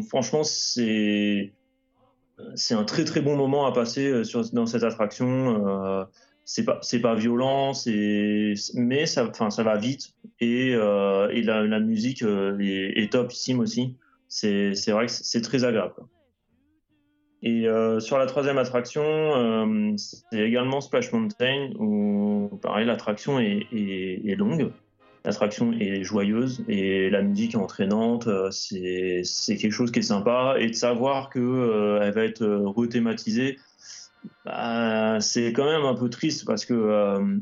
[0.10, 1.54] Franchement, c'est
[2.56, 6.08] c'est un très très bon moment à passer sur, dans cette attraction.
[6.46, 11.42] C'est pas c'est pas violent, c'est mais ça enfin ça va vite et, euh, et
[11.42, 13.96] la, musique euh, est, est topissime aussi.
[14.28, 15.94] C'est c'est vrai que c'est très agréable.
[17.44, 24.36] Et euh, sur la troisième attraction, c'est également Splash Mountain où pareil l'attraction est, est,
[24.36, 24.72] longue,
[25.26, 28.30] l'attraction est joyeuse et la musique est entraînante.
[28.52, 33.60] C'est c'est quelque chose qui est sympa et de savoir que elle va être rethématisée,
[34.46, 37.38] bah, c'est quand même un peu triste parce que euh,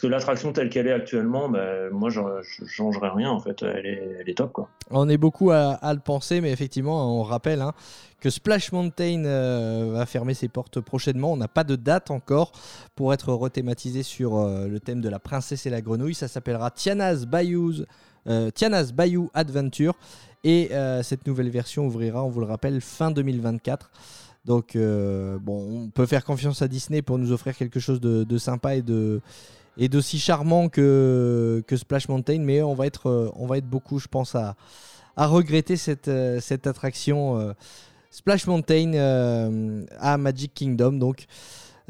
[0.00, 3.62] que l'attraction telle qu'elle est actuellement, bah, moi je, je changerais rien en fait.
[3.62, 3.86] Elle
[4.26, 4.68] est, top quoi.
[4.90, 7.72] On est beaucoup à, le penser, mais effectivement, on rappelle hein,
[8.20, 11.32] que Splash Mountain euh, va fermer ses portes prochainement.
[11.32, 12.52] On n'a pas de date encore
[12.96, 16.14] pour être rethématisé sur euh, le thème de la princesse et la grenouille.
[16.14, 17.72] Ça s'appellera Tiana's Bayou,
[18.54, 19.94] Tiana's Bayou Adventure.
[20.44, 20.70] Et
[21.02, 23.90] cette nouvelle version ouvrira, on vous le rappelle, fin 2024.
[24.46, 28.38] Donc, euh, bon, on peut faire confiance à Disney pour nous offrir quelque chose de,
[28.38, 33.68] sympa et d'aussi charmant que, Splash Mountain, mais on va être, euh, on va être
[33.68, 34.54] beaucoup, je pense, à,
[35.16, 37.54] regretter cette, euh, attraction
[38.12, 38.92] Splash Mountain
[39.98, 41.26] à Magic Kingdom, donc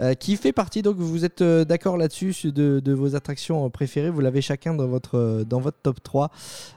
[0.01, 4.11] euh, qui fait partie, donc vous êtes euh, d'accord là-dessus, de, de vos attractions préférées,
[4.11, 6.31] vous l'avez chacun dans votre, euh, dans votre top 3.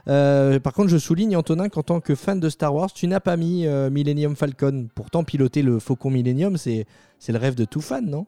[0.08, 3.20] Euh, par contre, je souligne, Antonin, qu'en tant que fan de Star Wars, tu n'as
[3.20, 4.88] pas mis euh, Millennium Falcon.
[4.94, 6.86] Pourtant, piloter le Faucon Millennium, c'est
[7.18, 8.26] c'est le rêve de tout fan, non?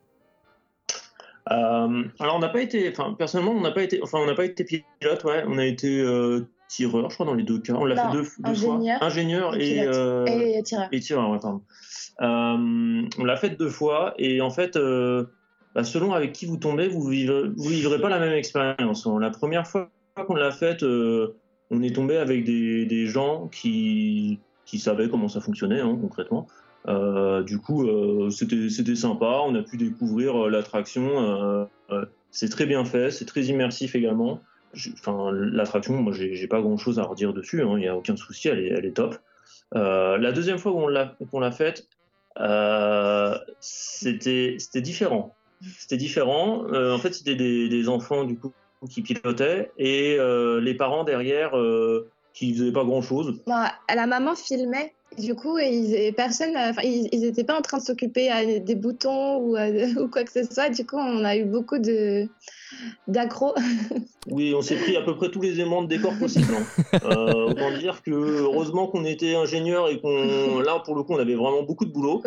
[1.50, 4.34] Euh, alors on n'a pas été, enfin personnellement on n'a pas été, enfin on n'a
[4.34, 7.72] pas été pilote, ouais, on a été euh, tireur, je crois dans les deux cas,
[7.74, 9.94] on l'a fait deux, deux ingénieur fois, ingénieur et et, pilote.
[9.96, 10.88] euh, Et tireur.
[10.92, 11.62] et tireur, ouais, pardon.
[12.22, 15.24] Euh, on l'a fait deux fois et en fait, euh,
[15.74, 19.06] bah, selon avec qui vous tombez, vous vivrez, vivrez pas la même expérience.
[19.20, 19.90] La première fois
[20.26, 21.34] qu'on l'a faite, euh,
[21.70, 26.46] on est tombé avec des, gens qui, qui savaient comment ça fonctionnait hein, concrètement.
[26.86, 29.40] Du coup, euh, c'était sympa.
[29.44, 31.68] On a pu découvrir l'attraction.
[32.30, 34.40] c'est très bien fait, c'est très immersif également.
[34.94, 37.62] Enfin, l'attraction, moi, j'ai pas grand chose à redire dessus.
[37.62, 39.16] hein, Il n'y a aucun souci, elle est, top.
[39.72, 41.88] La deuxième fois qu'on l'a l'a faite,
[42.40, 45.34] euh, c'était différent.
[45.78, 46.64] C'était différent.
[46.72, 48.52] Euh, en fait, c'était des, enfants du coup
[48.90, 53.40] qui pilotaient et euh, les parents derrière euh, qui faisaient pas grand chose.
[53.46, 53.64] Bon,
[53.94, 54.92] la maman filmait.
[55.18, 59.36] Du coup, et ils, et personne, ils étaient pas en train de s'occuper des boutons
[59.40, 59.58] ou,
[60.00, 60.70] ou quoi que ce soit.
[60.70, 62.26] Du coup, on a eu beaucoup de
[63.08, 63.54] d'accros.
[64.30, 66.54] Oui, on s'est pris à peu près tous les aimants de décor possibles.
[66.54, 66.98] hein.
[67.04, 71.18] Euh, autant dire que heureusement qu'on était ingénieur et qu'on là pour le coup on
[71.18, 72.22] avait vraiment beaucoup de boulot.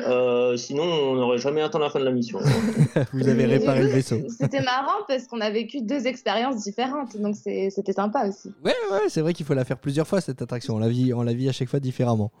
[0.00, 2.38] Euh, sinon on n'aurait jamais atteint la fin de la mission.
[2.42, 3.04] hein.
[3.12, 4.18] Vous avez réparé le vaisseau.
[4.40, 8.52] C'était marrant parce qu'on a vécu deux expériences différentes, donc c'est- c'était sympa aussi.
[8.64, 10.76] Ouais, ouais, c'est vrai qu'il faut la faire plusieurs fois cette attraction.
[10.76, 12.32] On la vit, on la vit à chaque fois différemment.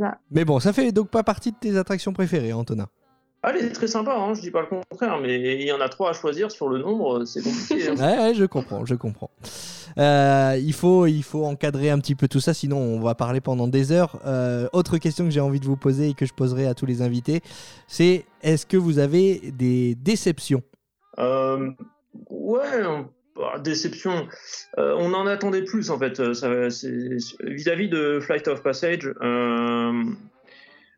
[0.00, 0.18] Ça.
[0.32, 2.88] Mais bon, ça fait donc pas partie de tes attractions préférées, Antonin.
[3.42, 5.80] Ah, elle est très sympa, hein, je dis pas le contraire, mais il y en
[5.80, 7.88] a trois à choisir sur le nombre, c'est compliqué.
[7.88, 7.94] hein.
[7.98, 9.30] Ouais, ouais, je comprends, je comprends.
[9.96, 13.40] Euh, il, faut, il faut encadrer un petit peu tout ça, sinon on va parler
[13.40, 14.18] pendant des heures.
[14.26, 16.84] Euh, autre question que j'ai envie de vous poser et que je poserai à tous
[16.86, 17.40] les invités,
[17.86, 20.62] c'est est-ce que vous avez des déceptions?
[21.18, 21.70] Euh,
[22.30, 22.82] ouais,
[23.36, 24.26] bah, déception.
[24.78, 26.20] Euh, on en attendait plus en fait.
[26.20, 30.02] Vis-à-vis de Flight of Passage, euh,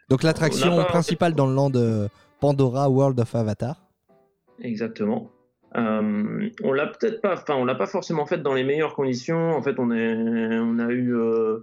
[0.08, 1.72] Donc l'attraction pas- principale dans le land
[2.40, 3.76] Pandora World of Avatar.
[4.62, 5.30] exactement.
[5.76, 9.50] Euh, on l'a peut-être pas, enfin on l'a pas forcément fait dans les meilleures conditions.
[9.54, 10.14] En fait, on, est,
[10.58, 11.60] on a eu euh,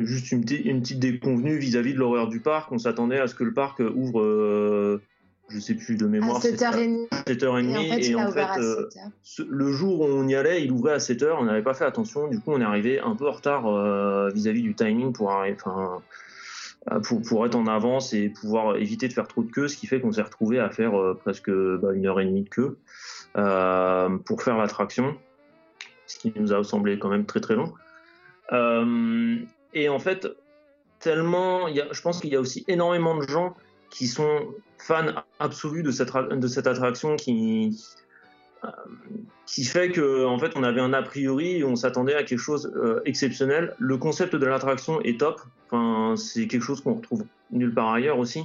[0.00, 2.72] juste une, petite- une petite déconvenue vis-à-vis de l'horreur du parc.
[2.72, 5.00] On s'attendait à ce que le parc ouvre, euh,
[5.48, 7.08] je sais plus de mémoire, À 7h30.
[7.28, 9.10] 7h30 Et en fait, il a ouvert à euh, 7h.
[9.22, 11.84] ce- le jour où on y allait, il ouvrait à 7h, on n'avait pas fait
[11.84, 15.30] attention, du coup on est arrivé un peu en retard euh, vis-à-vis du timing pour,
[15.30, 15.98] arri- enfin, euh,
[17.04, 19.86] pour, pour être en avance et pouvoir éviter de faire trop de queue, ce qui
[19.86, 22.78] fait qu'on s'est retrouvé à faire euh, presque bah, une heure et demie de queue
[23.36, 25.16] euh, pour faire l'attraction,
[26.06, 27.72] ce qui nous a semblé quand même très très long.
[28.52, 29.36] Euh,
[29.74, 30.28] et en fait,
[30.98, 33.54] tellement, je pense qu'il y a aussi énormément de gens
[33.90, 38.09] qui sont fans absolus de cette, attraction qui, euh,
[39.46, 42.38] qui fait que en fait on avait un a priori et on s'attendait à quelque
[42.38, 43.74] chose euh, exceptionnel.
[43.78, 45.40] Le concept de l'attraction est top.
[45.70, 48.44] Enfin, c'est quelque chose qu'on retrouve nulle part ailleurs aussi.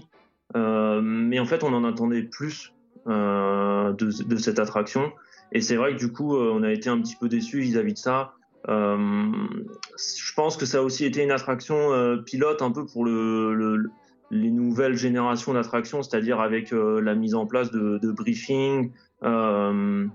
[0.56, 2.74] Euh, mais en fait, on en attendait plus
[3.08, 5.12] euh, de, cette attraction.
[5.52, 7.94] Et c'est vrai que du coup, euh, on a été un petit peu déçus vis-à-vis
[7.94, 8.34] de ça.
[8.68, 13.92] Je pense que ça a aussi été une attraction pilote un peu pour le, le-
[14.32, 18.92] les nouvelles générations d'attractions, c'est-à-dire avec la mise en place de, de briefing,
[19.26, 20.08] euh,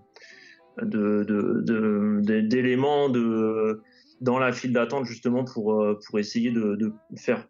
[0.83, 3.09] d'éléments
[4.21, 7.47] dans la file d'attente justement pour, euh, essayer de, de faire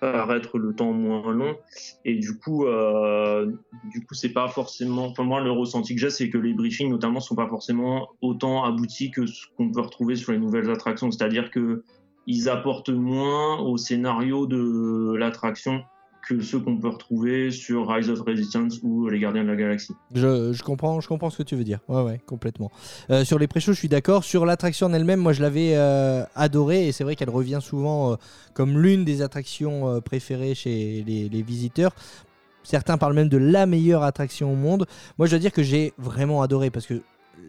[0.00, 1.56] paraître le temps moins long.
[2.04, 3.50] Et du coup euh,
[3.92, 6.90] du coup c'est pas forcément enfin moi le ressenti que j'ai c'est que les briefings
[6.90, 11.10] notamment sont pas forcément autant aboutis que ce qu'on peut retrouver sur les nouvelles attractions.
[11.10, 11.84] C'est-à-dire que
[12.26, 15.82] ils apportent moins au scénario de l'attraction
[16.26, 19.94] que ceux qu'on peut retrouver sur Rise of Resistance ou Les Gardiens de la Galaxie.
[20.14, 21.80] Je, comprends, je comprends ce que tu veux dire.
[21.88, 22.70] Ouais, ouais, complètement.
[23.10, 24.24] Euh, sur les pré-shows, je suis d'accord.
[24.24, 28.12] Sur l'attraction en elle-même, moi, je l'avais euh, adorée et c'est vrai qu'elle revient souvent
[28.12, 28.16] euh,
[28.54, 31.94] comme l'une des attractions préférées chez les, visiteurs.
[32.62, 34.86] Certains parlent même de la meilleure attraction au monde.
[35.16, 37.00] Moi, je dois dire que j'ai vraiment adoré parce que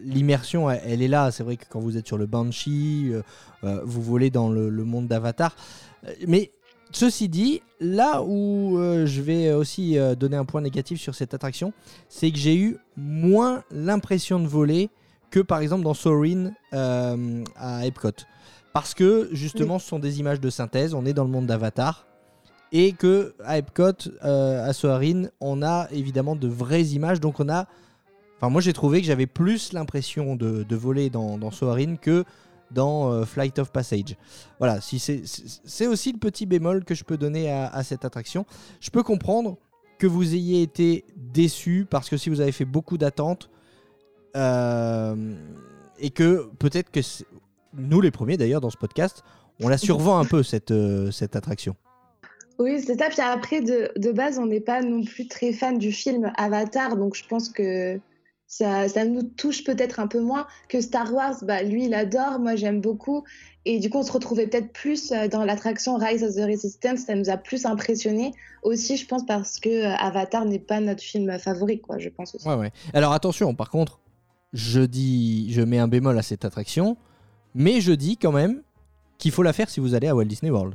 [0.04, 1.30] l'immersion, elle, est là.
[1.30, 3.12] C'est vrai que quand vous êtes sur le Banshee,
[3.62, 5.54] vous volez dans le, monde d'Avatar.
[6.26, 6.52] Mais
[6.92, 11.34] ceci dit, là où euh, je vais aussi euh, donner un point négatif sur cette
[11.34, 11.72] attraction,
[12.08, 14.90] c'est que j'ai eu moins l'impression de voler
[15.30, 18.10] que par exemple dans Soarin' euh, à Epcot.
[18.72, 22.06] Parce que justement, ce sont des images de synthèse, on est dans le monde d'Avatar.
[22.72, 27.18] Et que à Epcot, à Soarin', on a évidemment de vraies images.
[27.18, 27.66] Donc on a.
[28.36, 32.24] Enfin, moi j'ai trouvé que j'avais plus l'impression de, de voler dans, dans Soarin' que
[32.70, 34.16] dans euh, Flight of Passage.
[34.58, 38.46] Voilà, si c'est aussi le petit bémol que je peux donner à, cette attraction.
[38.80, 39.58] Je peux comprendre
[39.98, 43.50] que vous ayez été déçu parce que si vous avez fait beaucoup d'attentes
[44.36, 45.34] euh,
[45.98, 47.00] et que peut-être que
[47.74, 49.22] nous les premiers d'ailleurs dans ce podcast,
[49.62, 51.76] on la survend un peu cette, euh, cette attraction.
[52.58, 53.08] Oui, c'est ça.
[53.08, 56.96] Puis après, de, de base, on n'est pas non plus très fan du film Avatar,
[56.96, 57.98] donc je pense que
[58.50, 61.36] ça, nous touche peut-être un peu moins que Star Wars.
[61.42, 63.24] Bah, lui, il adore, moi j'aime beaucoup.
[63.64, 67.00] Et du coup, on se retrouvait peut-être plus euh, dans l'attraction Rise of the Resistance,
[67.00, 68.32] ça nous a plus impressionné.
[68.62, 72.34] Aussi, je pense, parce que euh, Avatar n'est pas notre film favori, quoi, je pense
[72.34, 72.48] aussi.
[72.48, 72.72] Ouais, ouais.
[72.92, 74.00] Alors attention, par contre,
[74.52, 76.96] je dis, je mets un bémol à cette attraction,
[77.54, 78.62] mais je dis quand même
[79.18, 80.74] qu'il faut la faire si vous allez à Walt Disney World.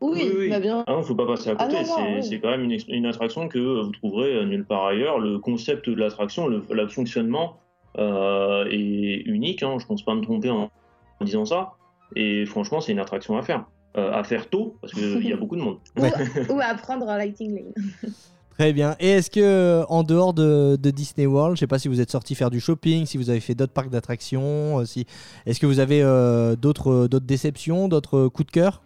[0.00, 0.84] Oui, bah bien.
[0.86, 1.84] Ah non, faut pas passer à Ah côté.
[2.22, 2.40] c'est oui.
[2.40, 5.18] quand même une, attraction que vous trouverez euh, nulle part ailleurs.
[5.18, 7.56] Le concept de l'attraction, le, le fonctionnement
[7.98, 9.62] euh, est unique.
[9.62, 10.70] Hein, je pense pas me tromper en,
[11.20, 11.72] en disant ça.
[12.16, 13.64] Et franchement, c'est une attraction à faire.
[13.98, 15.78] Euh, à faire tôt, parce qu'il y a beaucoup de monde.
[15.98, 16.02] Ou,
[16.54, 18.12] ou à prendre en Lighting Lane.
[18.58, 18.94] Très bien.
[19.00, 22.10] Et est-ce que en dehors de, de Disney World, je sais pas si vous êtes
[22.10, 25.06] sorti faire du shopping, si vous avez fait d'autres parcs d'attractions, si
[25.46, 28.82] est-ce que vous avez euh, d'autres d'autres déceptions, d'autres coups de cœur?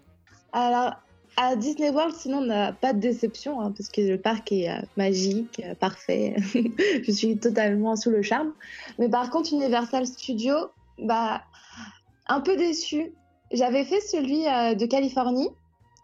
[0.52, 0.92] Alors,
[1.36, 4.70] à Disney World, sinon, on n'a pas de déception, hein, parce que le parc est
[4.70, 6.36] euh, magique, euh, parfait.
[6.54, 8.52] je suis totalement sous le charme.
[8.98, 11.42] Mais par contre, Universal Studios, bah,
[12.28, 13.12] un peu déçu.
[13.52, 15.48] J'avais fait celui euh, de Californie.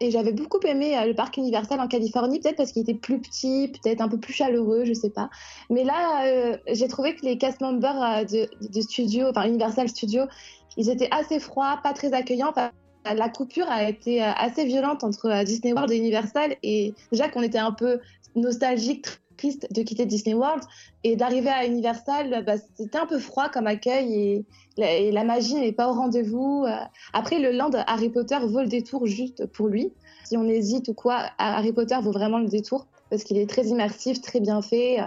[0.03, 3.71] Et j'avais beaucoup aimé le parc Universal en Californie, peut-être parce qu'il était plus petit,
[3.71, 5.29] peut-être un peu plus chaleureux, je sais pas.
[5.69, 10.23] Mais là, j'ai trouvé que les cast members de, studio, enfin Universal Studios,
[10.75, 12.51] ils étaient assez froids, pas très accueillants.
[13.05, 16.55] La coupure a été euh, assez violente entre euh, Disney World et Universal.
[16.63, 17.99] Et déjà qu'on était un peu
[18.35, 20.63] nostalgique, triste de quitter Disney World
[21.03, 24.45] et d'arriver à Universal, bah, c'était un peu froid comme accueil et
[24.77, 26.65] la, et la magie n'est pas au rendez-vous.
[26.67, 26.75] Euh,
[27.13, 29.91] Après, le land Harry Potter vaut le détour juste pour lui.
[30.25, 33.65] Si on hésite ou quoi, Harry Potter vaut vraiment le détour parce qu'il est très
[33.65, 34.99] immersif, très bien fait.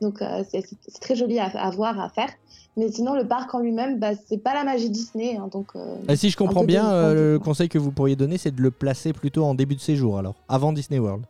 [0.00, 0.64] Donc euh, c'est
[1.00, 2.30] très joli à, à voir, à faire.
[2.76, 5.36] Mais sinon, le parc en lui-même, bah, c'est pas la magie Disney.
[5.36, 8.38] hein, donc, euh, Et si je comprends bien, euh, le conseil que vous pourriez donner,
[8.38, 11.24] c'est de le placer plutôt en début de séjour, alors, avant Disney World.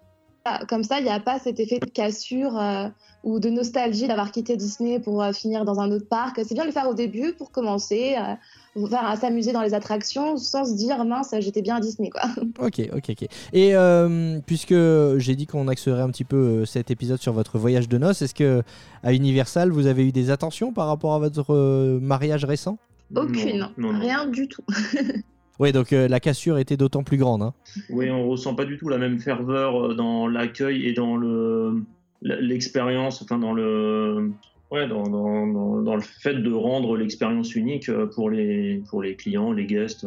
[0.68, 2.88] Comme ça, il n'y a pas cet effet de cassure euh,
[3.24, 6.40] ou de nostalgie d'avoir quitté Disney pour euh, finir dans un autre parc.
[6.44, 9.74] C'est bien de le faire au début pour commencer, euh, faire à s'amuser dans les
[9.74, 12.22] attractions sans se dire mince, j'étais bien à Disney quoi.
[12.60, 13.28] Ok, ok, ok.
[13.52, 14.74] Et euh, puisque
[15.16, 18.34] j'ai dit qu'on axerait un petit peu cet épisode sur votre voyage de noces, est-ce
[18.34, 18.62] que
[19.02, 22.78] à Universal, vous avez eu des attentions par rapport à votre mariage récent?
[23.14, 24.00] Aucune, Non, non, non.
[24.00, 24.64] rien du tout.
[25.58, 27.42] Oui, donc euh, la cassure était d'autant plus grande.
[27.42, 27.54] hein.
[27.90, 31.82] Oui, on ressent pas du tout la même ferveur euh, dans l'accueil et dans le
[32.22, 34.32] l'expérience, enfin dans le
[34.70, 39.02] ouais, dans, dans, dans, dans le fait de rendre l'expérience unique euh, pour les pour
[39.02, 40.06] les clients, les guests.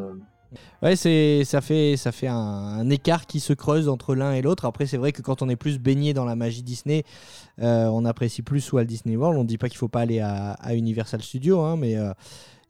[0.82, 4.42] Ouais, c'est ça fait ça fait un, un écart qui se creuse entre l'un et
[4.42, 4.66] l'autre.
[4.66, 7.04] Après, c'est vrai que quand on est plus baigné dans la magie Disney,
[7.62, 9.40] euh, on apprécie plus Walt Disney World.
[9.40, 12.12] On dit pas qu'il faut pas aller à, à Universal Studios, hein, mais euh,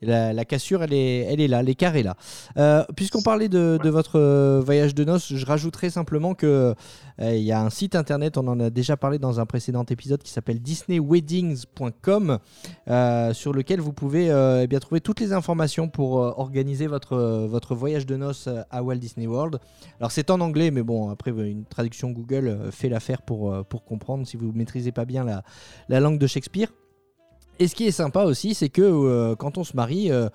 [0.02, 2.16] la, cassure, elle est, elle est là, l'écart est là.
[2.58, 6.76] Euh, Puisqu'on parlait de, votre euh, voyage de noces, je rajouterai simplement que
[7.22, 9.86] euh, il y a un site internet, on en a déjà parlé dans un précédent
[9.90, 12.40] épisode, qui s'appelle disneyweddings.com,
[13.34, 14.28] sur lequel vous pouvez
[14.62, 18.96] eh bien trouver toutes les informations pour organiser votre, votre voyage de noces à Walt
[18.96, 19.60] Disney World.
[20.00, 24.26] Alors c'est en anglais, mais bon, après une traduction Google fait l'affaire pour, pour comprendre
[24.26, 25.44] si vous maîtrisez pas bien la,
[25.90, 26.70] la langue de Shakespeare.
[27.60, 30.30] Et ce qui est sympa aussi, c'est que euh, quand on se marie, euh,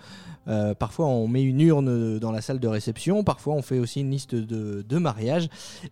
[0.48, 4.00] euh, parfois on met une urne dans la salle de réception, parfois on fait aussi
[4.00, 5.48] une liste de, de mariage.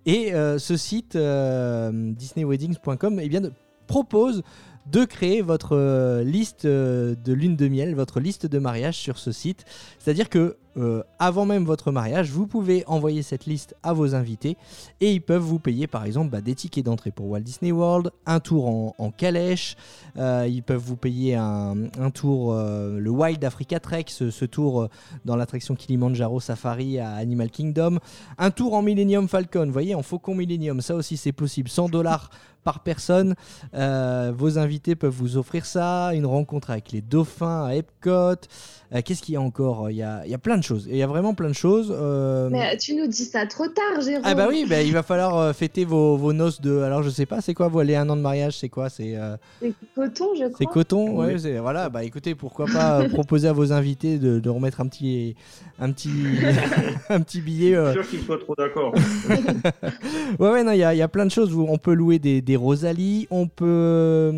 [0.06, 3.42] Et ce site, disneyweddings.com, eh bien,
[3.86, 4.42] propose
[4.86, 9.18] de créer votre euh, liste euh, de lune de miel, votre liste de mariage sur
[9.18, 9.64] ce site.
[9.98, 14.56] C'est-à-dire que euh, avant même votre mariage, vous pouvez envoyer cette liste à vos invités
[15.00, 18.10] et ils peuvent vous payer par exemple bah, des tickets d'entrée pour Walt Disney World,
[18.26, 18.66] un tour
[18.98, 19.76] en, calèche,
[20.16, 21.76] ils peuvent vous payer un,
[22.12, 24.88] tour, le Wild Africa Trek, ce, ce tour
[25.24, 28.00] dans l'attraction Kilimanjaro Safari à Animal Kingdom,
[28.36, 31.88] un tour en Millennium Falcon, vous voyez, en Faucon Millennium, ça aussi c'est possible, 100
[31.88, 32.30] dollars
[32.64, 33.34] par personne.
[33.72, 38.46] Vos invités peuvent vous offrir ça, une rencontre avec les dauphins à Epcot.
[38.94, 39.90] Euh, Qu'est-ce qu'il y a encore?
[39.90, 40.86] Il y a, il y a plein de choses.
[40.88, 41.92] Il y a vraiment plein de choses.
[41.96, 44.22] euh, Mais tu nous dis ça trop tard, Jérôme.
[44.24, 46.78] ah bah oui, bah, il va falloir euh, fêter vos, vos noces de...
[46.80, 48.88] Alors je sais pas, c'est quoi vous allez un an de mariage C'est quoi?
[48.90, 50.72] C'est euh, C'est coton, je c'est crois.
[50.72, 51.40] coton ouais, Oui.
[51.40, 54.86] c'est- Voilà, bah écoutez, pourquoi pas euh, proposer à vos invités de, de remettre un
[54.86, 55.34] petit,
[55.80, 56.12] un petit,
[57.08, 57.74] un petit billet.
[57.74, 58.94] euh, Je suis sûr qu'ils soient trop d'accord.
[60.38, 61.54] Ouais, ouais, non, il y, a- il y a plein de choses.
[61.54, 64.32] où On peut louer des, des Rosalie, on peut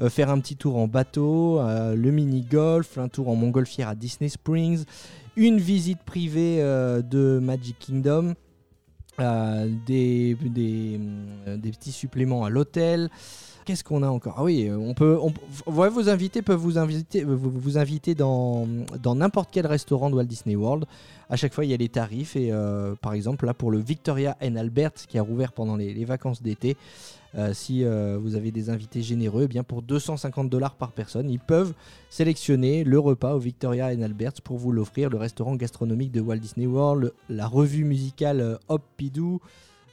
[0.00, 3.94] euh, faire un petit tour en bateau, euh, le mini-golf, un tour en montgolfière à
[3.94, 4.84] Disney Springs,
[5.36, 8.34] une visite privée euh, de Magic Kingdom,
[9.86, 13.08] des, petits suppléments à l'hôtel.
[13.64, 14.34] Qu'est-ce qu'on a encore?
[14.36, 15.18] Ah oui, on peut,
[15.66, 18.66] vos invités peuvent vous inviter, vous, inviter dans
[19.16, 20.84] n'importe quel restaurant de Walt Disney World.
[21.30, 22.52] À chaque fois, il y a les tarifs et
[23.02, 26.76] par exemple là pour le Victoria and Albert qui a rouvert pendant les vacances d'été,
[27.36, 31.28] euh, si euh, vous avez des invités généreux, eh bien pour 250 dollars par personne,
[31.30, 31.74] ils peuvent
[32.08, 36.38] sélectionner le repas au Victoria and Albert pour vous l'offrir, le restaurant gastronomique de Walt
[36.38, 39.40] Disney World, la revue musicale euh, Hop Pidou.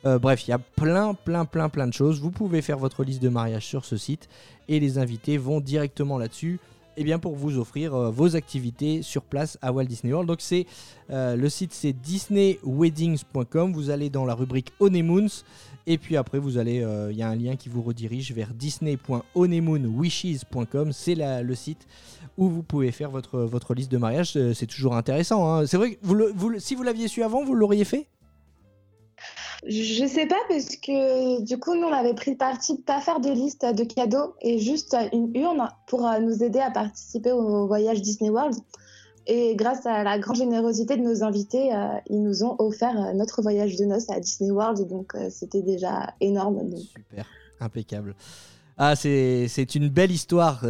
[0.06, 2.20] Bref, il y a plein, plein, plein, plein de choses.
[2.20, 4.28] Vous pouvez faire votre liste de mariage sur ce site
[4.68, 6.60] et les invités vont directement là-dessus
[6.98, 10.28] eh bien, pour vous offrir euh, vos activités sur place à Walt Disney World.
[10.28, 10.66] Donc c'est
[11.10, 13.74] euh, le site c'est disneyweddings.com.
[13.74, 15.44] Vous allez dans la rubrique Honeymoons
[15.86, 18.54] et puis après vous allez, euh, il y a un lien qui vous redirige vers
[18.54, 20.94] disney.honeymoonwishes.com.
[20.94, 21.88] C'est le site
[22.38, 24.38] où vous pouvez faire votre, votre liste de mariage.
[24.54, 25.48] C'est toujours intéressant.
[25.48, 25.68] hein.
[25.68, 28.08] C'est vrai que si vous l'aviez su avant, vous l'auriez fait?
[29.66, 33.00] Je sais pas parce que du coup nous on avait pris le parti de pas
[33.00, 37.32] faire de liste de cadeaux et juste une urne pour euh, nous aider à participer
[37.32, 38.56] au voyage Disney World.
[39.26, 43.14] Et grâce à la grande générosité de nos invités, euh, ils nous ont offert euh,
[43.14, 46.60] notre voyage de noces à Disney World donc c'était déjà énorme.
[46.76, 47.26] Super,
[47.62, 48.16] impeccable.
[48.78, 50.66] Ah, c'est une belle histoire.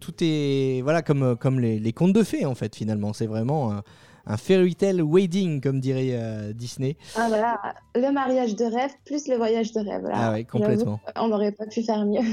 [0.00, 3.12] tout, est voilà comme, comme les contes de fées en fait finalement.
[3.12, 3.82] C'est vraiment
[4.26, 6.96] un, fairy tale wedding comme dirait euh, Disney.
[7.16, 7.58] Ah voilà,
[7.94, 10.02] le mariage de rêve plus le voyage de rêve.
[10.04, 11.00] Là, Ah ouais, complètement.
[11.16, 12.20] On n'aurait pas pu faire mieux.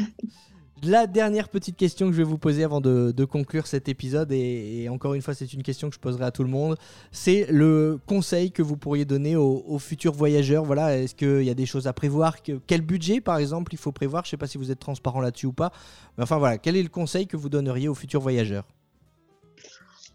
[0.86, 4.34] La dernière petite question que je vais vous poser avant de, de conclure cet épisode,
[4.34, 6.76] et, et encore une fois, c'est une question que je poserai à tout le monde,
[7.14, 10.66] c'est le conseil que vous pourriez donner aux, aux futurs voyageurs.
[10.66, 13.78] Voilà, est-ce qu'il y a des choses à prévoir que, Quel budget, par exemple, il
[13.78, 14.26] faut prévoir?
[14.26, 15.72] Je ne sais pas si vous êtes transparent là-dessus ou pas.
[16.18, 18.66] Mais enfin, voilà, quel est le conseil que vous donneriez aux futurs voyageurs?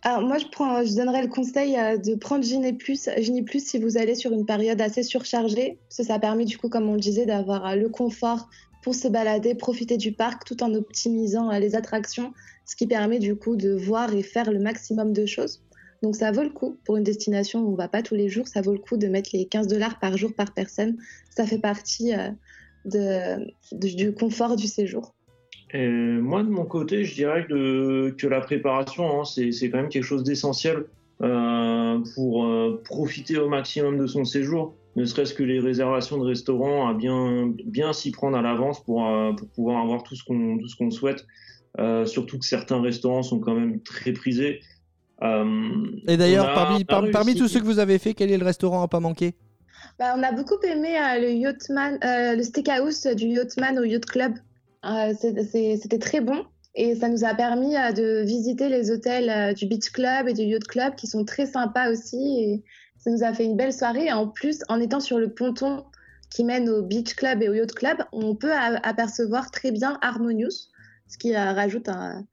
[0.03, 3.66] Alors, moi, je, prends, je donnerais le conseil euh, de prendre Gini Plus, Gini Plus
[3.66, 6.88] si vous allez sur une période assez surchargée, parce que ça permet, du coup, comme
[6.88, 8.49] on le disait, d'avoir euh, le confort
[8.82, 12.32] pour se balader, profiter du parc tout en optimisant euh, les attractions,
[12.64, 15.64] ce qui permet, du coup, de voir et faire le maximum de choses.
[16.03, 18.46] Donc, ça vaut le coup pour une destination où on va pas tous les jours,
[18.46, 20.96] ça vaut le coup de mettre les 15 dollars par jour par personne.
[21.36, 22.12] Ça fait partie
[22.84, 25.17] de- du confort du séjour.
[25.74, 29.78] Et moi, de mon côté, je dirais que, que la préparation, hein, c'est c'est quand
[29.78, 30.84] même quelque chose d'essentiel
[31.22, 34.74] euh, pour euh, profiter au maximum de son séjour.
[34.96, 39.06] Ne serait-ce que les réservations de restaurants, à bien, bien s'y prendre à l'avance pour,
[39.06, 41.26] euh, pour pouvoir avoir tout ce qu'on tout ce qu'on souhaite.
[41.78, 44.60] Euh, surtout que certains restaurants sont quand même très prisés.
[45.22, 45.44] Euh,
[46.08, 48.82] Et d'ailleurs, parmi, par- parmi tous ceux que vous avez fait, quel est le restaurant
[48.82, 49.34] à pas manquer?
[49.98, 54.06] Bah, on a beaucoup aimé euh, le Yachtman, euh, le steakhouse du Yachtman au Yacht
[54.06, 54.32] Club.
[54.84, 59.52] Euh, C'était très bon et ça nous a permis euh, de visiter les hôtels euh,
[59.52, 62.16] du Beach Club et du Yacht Club qui sont très sympas aussi.
[62.16, 62.64] Et
[62.98, 64.06] ça nous a fait une belle soirée.
[64.06, 65.84] Et en plus, en étant sur le ponton
[66.30, 70.68] qui mène au Beach Club et au Yacht Club, on peut apercevoir très bien Harmonious,
[71.08, 72.26] ce qui rajoute un,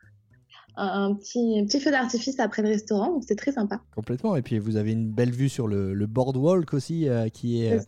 [1.15, 3.13] petit, un petit feu d'artifice après le restaurant.
[3.13, 3.81] Donc c'est très sympa.
[3.95, 4.35] Complètement.
[4.35, 7.79] Et puis vous avez une belle vue sur le, le boardwalk aussi, euh, qui est.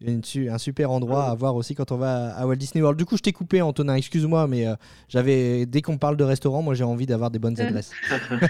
[0.00, 0.20] une
[0.50, 2.98] un super endroit à voir aussi quand on va à Walt Disney World.
[2.98, 4.74] Du coup, je t'ai coupé, Antonin, excuse-moi, mais euh,
[5.08, 7.92] j'avais dès qu'on parle de restaurant, moi j'ai envie d'avoir des bonnes adresses.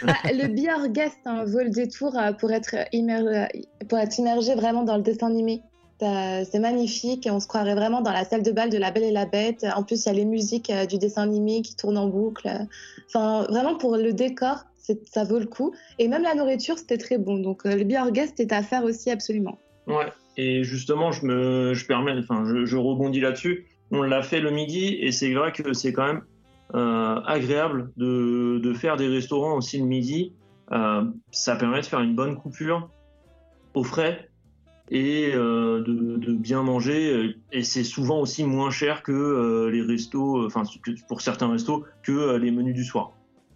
[0.04, 3.46] Bah, le Be Our Guest hein, vaut le détour euh, pour être, immer-
[3.88, 5.62] pour être immergé vraiment dans le dessin animé.
[6.00, 9.04] C'est magnifique et on se croirait vraiment dans la salle de bal de La Belle
[9.04, 9.64] et la Bête.
[9.76, 12.50] En plus, il y a les musiques euh, du dessin animé qui tournent en boucle.
[13.08, 15.72] Enfin, vraiment pour le décor, c'est- ça vaut le coup.
[15.98, 17.38] Et même la nourriture, c'était très bon.
[17.38, 19.56] Donc, euh, le Be Our Guest est à faire aussi absolument.
[19.86, 23.66] Ouais, et justement, je me, je permets, enfin, je, rebondis là-dessus.
[23.90, 26.22] On l'a fait le midi, et c'est vrai que c'est quand même
[26.74, 30.32] euh, agréable de, faire des restaurants aussi le midi.
[30.72, 32.90] Euh, ça permet de faire une bonne coupure
[33.74, 34.28] au frais
[34.90, 37.34] et euh, de, de bien manger.
[37.52, 40.64] Et c'est souvent aussi moins cher que les restos, enfin,
[41.08, 43.12] pour certains restos, que les menus du soir.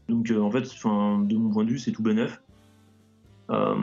[0.09, 2.41] Donc, en fait, de mon point de vue, c'est tout bénef.
[3.51, 3.75] Euh,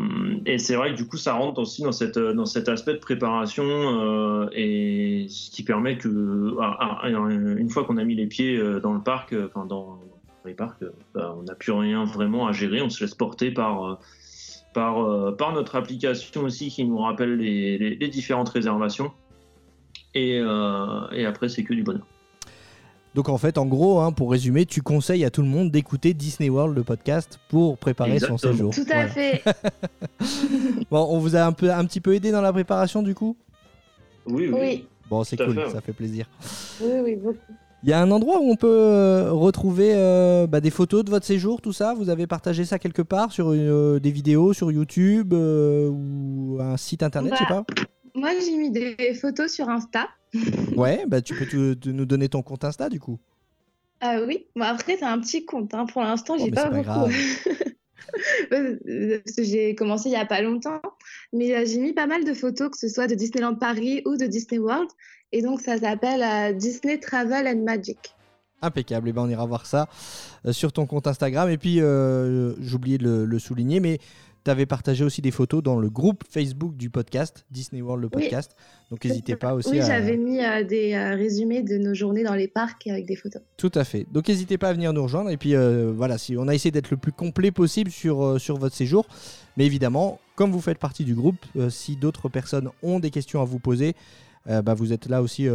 [0.45, 2.99] et c'est vrai que du coup, ça rentre aussi dans, cette, dans cet aspect de
[2.99, 8.27] préparation euh, et ce qui permet que, ah, ah, une fois qu'on a mis les
[8.27, 9.99] pieds euh, dans le parc, euh, enfin dans
[10.45, 12.81] les parcs, euh, bah, on n'a plus rien vraiment à gérer.
[12.81, 13.95] On se laisse porter par, euh,
[14.73, 19.11] par, euh, notre application aussi qui nous rappelle les, différentes réservations.
[20.15, 22.05] Euh, et après, c'est que du bonheur.
[23.15, 26.13] Donc en fait, en gros, hein, pour résumer, tu conseilles à tout le monde d'écouter
[26.13, 28.73] Disney World, le podcast, pour préparer son séjour.
[28.73, 29.07] Tout à Voilà.
[29.09, 29.43] fait.
[30.91, 33.35] Bon, on vous a un, peu, un petit peu aidé dans la préparation du coup?
[34.27, 34.59] Oui, oui.
[34.59, 36.29] Oui, Bon, c'est cool, fait, ça fait plaisir.
[36.81, 37.37] oui, oui, beaucoup.
[37.83, 41.09] Il y a un endroit où on peut euh, retrouver euh, bah, des photos de
[41.11, 41.93] votre séjour, tout ça?
[41.93, 46.57] Vous avez partagé ça quelque part sur une, euh, des vidéos sur YouTube euh, ou
[46.59, 47.63] un site internet, je sais pas?
[48.15, 50.07] Moi, j'ai mis des photos sur Insta.
[50.75, 53.19] Ouais, bah tu peux nous donner ton compte Insta du coup.
[54.01, 55.73] Ah oui, bon, après, c'est un petit compte.
[55.73, 55.85] hein.
[55.87, 57.09] Pour l'instant, Oh, j'ai pas beaucoup.
[58.49, 60.81] Parce que j'ai commencé il y a pas longtemps,
[61.33, 64.15] mais euh, j'ai mis pas mal de photos, que ce soit de Disneyland Paris ou
[64.15, 64.87] de Disney World.
[65.31, 67.97] Et donc, ça s'appelle euh, Disney Travel and Magic.
[68.61, 69.87] Impeccable, et ben on ira voir ça
[70.45, 71.49] euh, sur ton compte Instagram.
[71.49, 73.99] Et puis, euh, j'oubliais de le, le souligner, mais
[74.47, 78.09] tu avais partagé aussi des photos dans le groupe Facebook du podcast, Disney World le
[78.15, 78.23] Oui.
[78.23, 78.55] podcast.
[78.89, 79.85] Donc n'hésitez pas aussi Oui, à...
[79.85, 83.41] j'avais mis euh, des euh, résumés de nos journées dans les parcs avec des photos.
[83.57, 84.05] Tout à fait.
[84.13, 85.31] Donc n'hésitez pas à venir nous rejoindre.
[85.31, 88.55] Et puis euh, voilà, si on a essayé d'être le plus complet possible sur, sur
[88.55, 89.05] votre séjour.
[89.57, 93.45] Mais évidemment, comme vous faites partie du groupe, si d'autres personnes ont des questions à
[93.45, 93.95] vous poser,
[94.45, 95.47] bah, vous êtes là aussi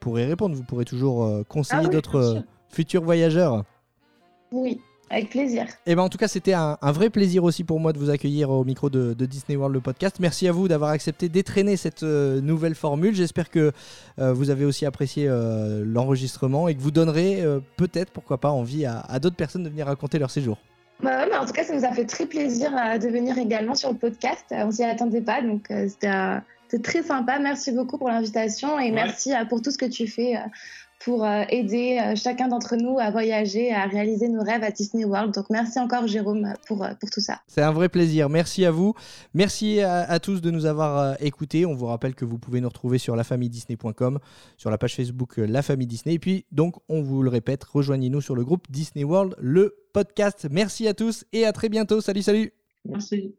[0.00, 0.56] pour y répondre.
[0.56, 3.64] Vous pourrez toujours conseiller Ah oui, d'autres futurs voyageurs.
[4.50, 4.80] Oui,
[5.12, 5.66] avec plaisir.
[5.86, 8.10] Et ben en tout cas, c'était un, un vrai plaisir aussi pour moi de vous
[8.10, 10.16] accueillir au micro de, de Disney World le podcast.
[10.18, 13.14] Merci à vous d'avoir accepté d'étraîner cette euh, nouvelle formule.
[13.14, 13.72] J'espère que
[14.18, 18.50] euh, vous avez aussi apprécié euh, l'enregistrement et que vous donnerez euh, peut-être, pourquoi pas,
[18.50, 20.58] envie à, à d'autres personnes de venir raconter leur séjour.
[21.02, 23.36] Bah ouais, mais en tout cas, ça nous a fait très plaisir euh, de venir
[23.36, 24.46] également sur le podcast.
[24.50, 27.38] On s'y attendait pas, donc euh, c'était euh, très sympa.
[27.38, 30.40] Merci beaucoup pour l'invitation et merci euh, pour tout ce que tu fais euh,
[31.04, 35.04] pour euh, aider euh, chacun d'entre nous à voyager, à réaliser nos rêves à Disney
[35.04, 35.34] World.
[35.34, 37.40] Donc merci encore Jérôme pour, pour tout ça.
[37.46, 38.28] C'est un vrai plaisir.
[38.28, 38.94] Merci à vous.
[39.34, 41.66] Merci à, tous de nous avoir écoutés.
[41.66, 44.18] On vous rappelle que vous pouvez nous retrouver sur lafamille-disney.com,
[44.56, 46.14] sur la page Facebook La Famille Disney.
[46.14, 50.46] Et puis donc on vous le répète, rejoignez-nous sur le groupe Disney World, le podcast.
[50.50, 52.00] Merci à tous et à très bientôt.
[52.00, 52.52] Salut, salut.
[52.84, 53.34] Merci.